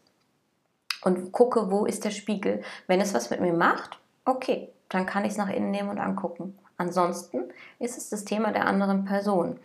und 1.04 1.32
gucke, 1.32 1.71
wo 1.71 1.86
ist 1.86 2.06
der 2.06 2.12
Spiegel. 2.12 2.62
Wenn 2.88 3.02
es 3.02 3.13
was 3.13 3.30
mit 3.30 3.41
mir 3.41 3.54
macht, 3.54 3.99
okay, 4.26 4.69
dann 4.89 5.06
kann 5.06 5.26
ich 5.26 5.32
es 5.32 5.38
nach 5.38 5.49
innen 5.49 5.71
nehmen 5.71 5.89
und 5.89 5.99
angucken. 5.99 6.58
Ansonsten 6.78 7.45
ist 7.80 7.97
es 7.97 8.10
das 8.10 8.26
Thema 8.26 8.52
der 8.52 8.67
anderen 8.67 9.06
Person. 9.06 9.60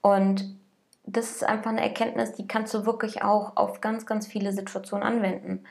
Und 0.00 0.56
das 1.04 1.30
ist 1.30 1.44
einfach 1.44 1.70
eine 1.70 1.82
Erkenntnis, 1.82 2.32
die 2.32 2.48
kannst 2.48 2.74
du 2.74 2.84
wirklich 2.84 3.22
auch 3.22 3.56
auf 3.56 3.80
ganz, 3.80 4.06
ganz 4.06 4.26
viele 4.26 4.52
Situationen 4.52 5.06
anwenden. 5.06 5.64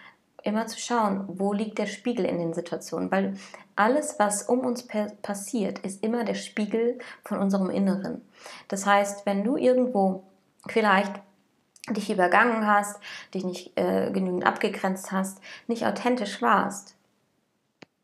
Immer 0.45 0.67
zu 0.67 0.79
schauen, 0.79 1.25
wo 1.27 1.53
liegt 1.53 1.79
der 1.79 1.87
Spiegel 1.87 2.23
in 2.23 2.37
den 2.37 2.53
Situationen, 2.53 3.09
weil 3.11 3.33
alles, 3.75 4.19
was 4.19 4.43
um 4.43 4.59
uns 4.59 4.87
passiert, 5.23 5.79
ist 5.79 6.03
immer 6.03 6.23
der 6.23 6.35
Spiegel 6.35 6.99
von 7.23 7.39
unserem 7.39 7.71
Inneren. 7.71 8.21
Das 8.67 8.85
heißt, 8.85 9.25
wenn 9.25 9.43
du 9.43 9.57
irgendwo 9.57 10.23
vielleicht 10.67 11.13
dich 11.89 12.11
übergangen 12.11 12.67
hast, 12.67 12.99
dich 13.33 13.43
nicht 13.43 13.75
äh, 13.75 14.11
genügend 14.11 14.45
abgegrenzt 14.45 15.11
hast, 15.11 15.39
nicht 15.65 15.87
authentisch 15.87 16.43
warst, 16.43 16.95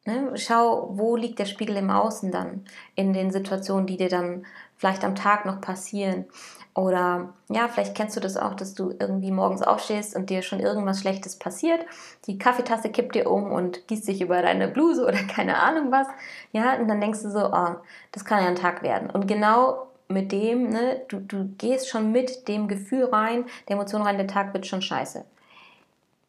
ne? 0.05 0.31
schau, 0.33 0.89
wo 0.97 1.15
liegt 1.15 1.37
der 1.37 1.45
Spiegel 1.45 1.77
im 1.77 1.91
Außen 1.91 2.31
dann 2.31 2.65
in 2.95 3.13
den 3.13 3.29
Situationen, 3.29 3.85
die 3.85 3.97
dir 3.97 4.09
dann 4.09 4.47
vielleicht 4.77 5.03
am 5.03 5.13
Tag 5.13 5.45
noch 5.45 5.61
passieren. 5.61 6.25
Oder 6.73 7.33
ja, 7.49 7.67
vielleicht 7.67 7.95
kennst 7.95 8.15
du 8.15 8.21
das 8.21 8.37
auch, 8.37 8.53
dass 8.53 8.73
du 8.73 8.93
irgendwie 8.97 9.31
morgens 9.31 9.61
aufstehst 9.61 10.15
und 10.15 10.29
dir 10.29 10.41
schon 10.41 10.61
irgendwas 10.61 11.01
Schlechtes 11.01 11.37
passiert. 11.37 11.81
Die 12.27 12.37
Kaffeetasse 12.37 12.89
kippt 12.89 13.15
dir 13.15 13.29
um 13.29 13.51
und 13.51 13.87
gießt 13.87 14.05
sich 14.05 14.21
über 14.21 14.41
deine 14.41 14.69
Bluse 14.69 15.03
oder 15.07 15.21
keine 15.23 15.59
Ahnung 15.59 15.91
was. 15.91 16.07
Ja, 16.53 16.75
und 16.75 16.87
dann 16.87 17.01
denkst 17.01 17.23
du 17.23 17.29
so, 17.29 17.51
oh, 17.51 17.75
das 18.11 18.23
kann 18.23 18.41
ja 18.41 18.47
ein 18.47 18.55
Tag 18.55 18.83
werden. 18.83 19.09
Und 19.09 19.27
genau 19.27 19.87
mit 20.07 20.31
dem, 20.31 20.69
ne, 20.69 21.01
du, 21.09 21.19
du 21.19 21.49
gehst 21.57 21.89
schon 21.89 22.11
mit 22.11 22.47
dem 22.47 22.67
Gefühl 22.67 23.05
rein, 23.05 23.45
der 23.67 23.75
Emotion 23.75 24.01
rein, 24.01 24.17
der 24.17 24.27
Tag 24.27 24.53
wird 24.53 24.65
schon 24.65 24.81
scheiße. 24.81 25.25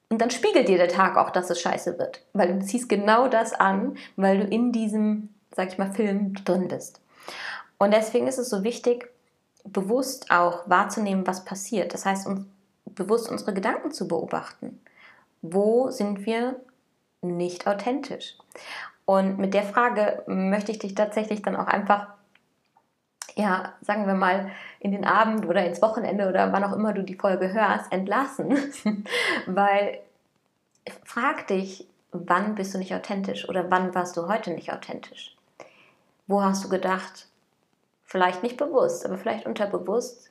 Und 0.08 0.20
dann 0.20 0.30
spiegelt 0.30 0.68
dir 0.68 0.76
der 0.76 0.88
Tag 0.88 1.16
auch, 1.16 1.30
dass 1.30 1.50
es 1.50 1.60
scheiße 1.60 1.98
wird. 1.98 2.22
Weil 2.32 2.52
du 2.52 2.64
ziehst 2.64 2.88
genau 2.88 3.28
das 3.28 3.54
an, 3.54 3.96
weil 4.16 4.40
du 4.40 4.44
in 4.44 4.70
diesem, 4.72 5.30
sag 5.54 5.68
ich 5.68 5.78
mal, 5.78 5.92
Film 5.92 6.34
drin 6.44 6.68
bist. 6.68 7.00
Und 7.78 7.92
deswegen 7.92 8.26
ist 8.26 8.38
es 8.38 8.50
so 8.50 8.62
wichtig, 8.62 9.08
bewusst 9.64 10.30
auch 10.30 10.68
wahrzunehmen, 10.68 11.26
was 11.26 11.44
passiert. 11.44 11.94
Das 11.94 12.04
heißt, 12.04 12.26
uns 12.26 12.46
bewusst 12.94 13.30
unsere 13.30 13.54
Gedanken 13.54 13.92
zu 13.92 14.08
beobachten. 14.08 14.80
Wo 15.40 15.90
sind 15.90 16.26
wir 16.26 16.56
nicht 17.20 17.66
authentisch? 17.66 18.36
Und 19.04 19.38
mit 19.38 19.54
der 19.54 19.64
Frage 19.64 20.22
möchte 20.26 20.72
ich 20.72 20.78
dich 20.78 20.94
tatsächlich 20.94 21.42
dann 21.42 21.56
auch 21.56 21.66
einfach, 21.66 22.08
ja, 23.34 23.72
sagen 23.80 24.06
wir 24.06 24.14
mal, 24.14 24.50
in 24.78 24.92
den 24.92 25.04
Abend 25.04 25.46
oder 25.46 25.64
ins 25.64 25.82
Wochenende 25.82 26.28
oder 26.28 26.52
wann 26.52 26.64
auch 26.64 26.72
immer 26.72 26.92
du 26.92 27.02
die 27.02 27.14
Folge 27.14 27.52
hörst, 27.52 27.90
entlassen. 27.90 28.58
Weil 29.46 30.00
frag 31.04 31.46
dich, 31.48 31.88
wann 32.12 32.54
bist 32.54 32.74
du 32.74 32.78
nicht 32.78 32.94
authentisch 32.94 33.48
oder 33.48 33.70
wann 33.70 33.94
warst 33.94 34.16
du 34.16 34.28
heute 34.28 34.52
nicht 34.52 34.72
authentisch? 34.72 35.36
Wo 36.26 36.42
hast 36.42 36.64
du 36.64 36.68
gedacht, 36.68 37.26
Vielleicht 38.12 38.42
nicht 38.42 38.58
bewusst, 38.58 39.06
aber 39.06 39.16
vielleicht 39.16 39.46
unterbewusst. 39.46 40.30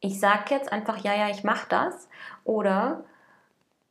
Ich 0.00 0.18
sage 0.18 0.52
jetzt 0.52 0.72
einfach, 0.72 0.98
ja, 0.98 1.14
ja, 1.14 1.28
ich 1.30 1.44
mache 1.44 1.68
das. 1.68 2.08
Oder 2.42 3.04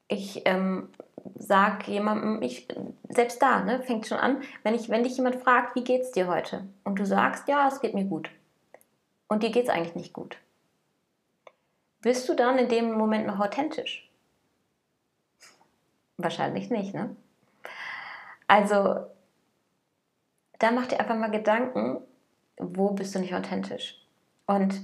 ich 0.10 0.42
ähm, 0.44 0.90
sage 1.36 1.90
jemandem, 1.90 2.42
ich, 2.42 2.68
selbst 3.08 3.42
da, 3.42 3.62
ne, 3.62 3.82
fängt 3.82 4.08
schon 4.08 4.18
an, 4.18 4.42
wenn, 4.64 4.76
ich, 4.76 4.90
wenn 4.90 5.04
dich 5.04 5.16
jemand 5.16 5.38
fragt, 5.38 5.74
wie 5.78 5.86
geht's 5.86 6.12
dir 6.12 6.28
heute? 6.28 6.68
Und 6.84 7.00
du 7.00 7.06
sagst, 7.06 7.48
ja, 7.48 7.66
es 7.66 7.80
geht 7.80 7.94
mir 7.94 8.04
gut. 8.04 8.30
Und 9.30 9.42
dir 9.42 9.52
geht 9.52 9.64
es 9.64 9.70
eigentlich 9.70 9.96
nicht 9.96 10.12
gut. 10.12 10.36
Bist 12.02 12.28
du 12.28 12.34
dann 12.34 12.58
in 12.58 12.68
dem 12.68 12.92
Moment 12.92 13.26
noch 13.26 13.40
authentisch? 13.40 14.12
Wahrscheinlich 16.18 16.70
nicht, 16.70 16.94
ne? 16.94 17.16
Also, 18.50 19.06
da 20.60 20.72
mach 20.72 20.88
dir 20.88 21.00
einfach 21.00 21.16
mal 21.16 21.32
Gedanken, 21.32 22.06
wo 22.58 22.92
bist 22.92 23.16
du 23.16 23.20
nicht 23.20 23.36
authentisch? 23.36 24.00
Und 24.46 24.82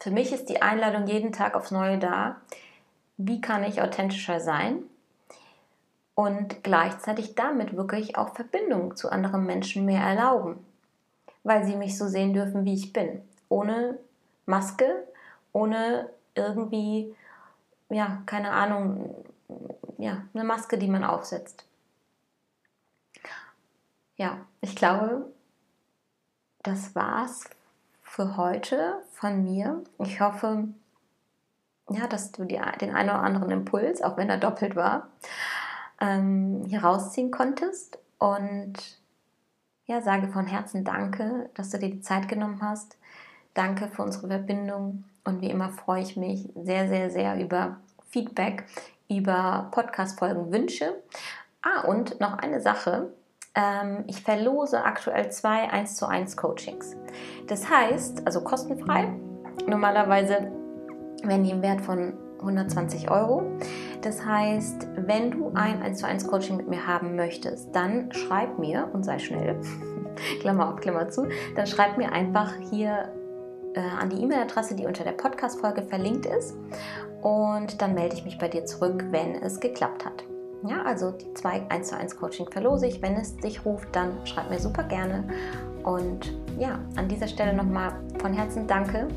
für 0.00 0.10
mich 0.10 0.32
ist 0.32 0.48
die 0.48 0.62
Einladung 0.62 1.06
jeden 1.06 1.32
Tag 1.32 1.54
aufs 1.54 1.70
Neue 1.70 1.98
da, 1.98 2.40
wie 3.16 3.40
kann 3.40 3.64
ich 3.64 3.80
authentischer 3.80 4.40
sein 4.40 4.82
und 6.14 6.62
gleichzeitig 6.64 7.34
damit 7.34 7.76
wirklich 7.76 8.16
auch 8.16 8.34
Verbindung 8.34 8.96
zu 8.96 9.10
anderen 9.10 9.46
Menschen 9.46 9.84
mehr 9.84 10.02
erlauben, 10.02 10.64
weil 11.44 11.64
sie 11.64 11.76
mich 11.76 11.96
so 11.96 12.08
sehen 12.08 12.34
dürfen, 12.34 12.64
wie 12.64 12.74
ich 12.74 12.92
bin, 12.92 13.22
ohne 13.48 13.98
Maske, 14.46 15.06
ohne 15.52 16.10
irgendwie, 16.34 17.14
ja, 17.90 18.22
keine 18.26 18.50
Ahnung, 18.50 19.14
ja, 19.98 20.24
eine 20.34 20.44
Maske, 20.44 20.78
die 20.78 20.88
man 20.88 21.04
aufsetzt. 21.04 21.64
Ja, 24.16 24.38
ich 24.60 24.76
glaube, 24.76 25.31
das 26.62 26.94
war's 26.94 27.44
für 28.02 28.36
heute 28.36 29.02
von 29.12 29.44
mir. 29.44 29.82
Ich 29.98 30.20
hoffe, 30.20 30.68
ja, 31.90 32.06
dass 32.06 32.32
du 32.32 32.44
die, 32.44 32.60
den 32.80 32.94
einen 32.94 33.10
oder 33.10 33.22
anderen 33.22 33.50
Impuls, 33.50 34.02
auch 34.02 34.16
wenn 34.16 34.30
er 34.30 34.38
doppelt 34.38 34.76
war, 34.76 35.08
ähm, 36.00 36.64
hier 36.66 36.84
rausziehen 36.84 37.30
konntest. 37.30 37.98
Und 38.18 38.74
ja, 39.86 40.00
sage 40.00 40.28
von 40.28 40.46
Herzen 40.46 40.84
Danke, 40.84 41.50
dass 41.54 41.70
du 41.70 41.78
dir 41.78 41.90
die 41.90 42.00
Zeit 42.00 42.28
genommen 42.28 42.60
hast, 42.62 42.96
Danke 43.54 43.88
für 43.88 44.02
unsere 44.02 44.28
Verbindung 44.28 45.04
und 45.24 45.42
wie 45.42 45.50
immer 45.50 45.68
freue 45.68 46.02
ich 46.02 46.16
mich 46.16 46.48
sehr, 46.54 46.88
sehr, 46.88 47.10
sehr 47.10 47.38
über 47.38 47.76
Feedback, 48.08 48.64
über 49.10 49.68
Podcast-Folgen 49.72 50.50
Wünsche. 50.50 51.02
Ah, 51.60 51.82
und 51.82 52.18
noch 52.18 52.38
eine 52.38 52.60
Sache. 52.60 53.12
Ähm, 53.54 54.04
ich 54.06 54.22
verlose 54.22 54.84
aktuell 54.84 55.30
zwei 55.30 55.70
1 55.70 55.96
zu 55.96 56.06
1 56.06 56.36
Coachings. 56.36 56.96
Das 57.46 57.68
heißt, 57.68 58.26
also 58.26 58.42
kostenfrei. 58.42 59.12
Normalerweise 59.66 60.50
werden 61.22 61.44
die 61.44 61.50
im 61.50 61.62
Wert 61.62 61.80
von 61.80 62.14
120 62.40 63.10
Euro. 63.10 63.44
Das 64.00 64.24
heißt, 64.24 64.88
wenn 64.96 65.30
du 65.30 65.52
ein 65.54 65.82
1 65.82 65.98
zu 65.98 66.06
1 66.06 66.26
Coaching 66.26 66.56
mit 66.56 66.68
mir 66.68 66.86
haben 66.86 67.14
möchtest, 67.14 67.74
dann 67.74 68.10
schreib 68.12 68.58
mir 68.58 68.88
und 68.92 69.04
sei 69.04 69.18
schnell, 69.18 69.60
Klammer 70.40 70.72
auf, 70.72 70.80
Klammer 70.80 71.08
zu, 71.08 71.28
dann 71.54 71.66
schreib 71.66 71.98
mir 71.98 72.12
einfach 72.12 72.54
hier 72.70 73.12
äh, 73.74 73.80
an 73.80 74.10
die 74.10 74.22
E-Mail-Adresse, 74.22 74.74
die 74.74 74.86
unter 74.86 75.04
der 75.04 75.12
Podcast-Folge 75.12 75.82
verlinkt 75.82 76.26
ist. 76.26 76.56
Und 77.22 77.80
dann 77.80 77.94
melde 77.94 78.16
ich 78.16 78.24
mich 78.24 78.38
bei 78.38 78.48
dir 78.48 78.64
zurück, 78.64 79.04
wenn 79.10 79.36
es 79.36 79.60
geklappt 79.60 80.04
hat. 80.04 80.24
Ja, 80.64 80.82
also 80.82 81.10
die 81.10 81.32
zwei 81.34 81.62
1 81.68 81.88
zu 81.88 81.96
1 81.96 82.16
Coaching 82.16 82.48
verlose 82.50 82.86
ich. 82.86 83.02
Wenn 83.02 83.14
es 83.14 83.36
dich 83.36 83.64
ruft, 83.64 83.88
dann 83.92 84.12
schreib 84.24 84.48
mir 84.48 84.60
super 84.60 84.84
gerne. 84.84 85.24
Und 85.82 86.32
ja, 86.58 86.78
an 86.96 87.08
dieser 87.08 87.26
Stelle 87.26 87.52
nochmal 87.52 87.92
von 88.20 88.32
Herzen 88.32 88.66
danke, 88.66 89.08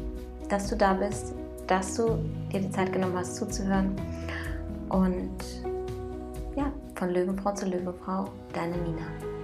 dass 0.50 0.68
du 0.68 0.76
da 0.76 0.94
bist, 0.94 1.36
dass 1.68 1.96
du 1.96 2.18
dir 2.52 2.62
die 2.62 2.72
Zeit 2.72 2.92
genommen 2.92 3.18
hast 3.18 3.36
zuzuhören. 3.36 3.96
Und 4.90 5.38
ja, 6.56 6.72
von 6.96 7.10
Löwenfrau 7.10 7.54
zu 7.54 7.66
Löwenfrau, 7.66 8.26
deine 8.54 8.78
Nina. 8.78 9.35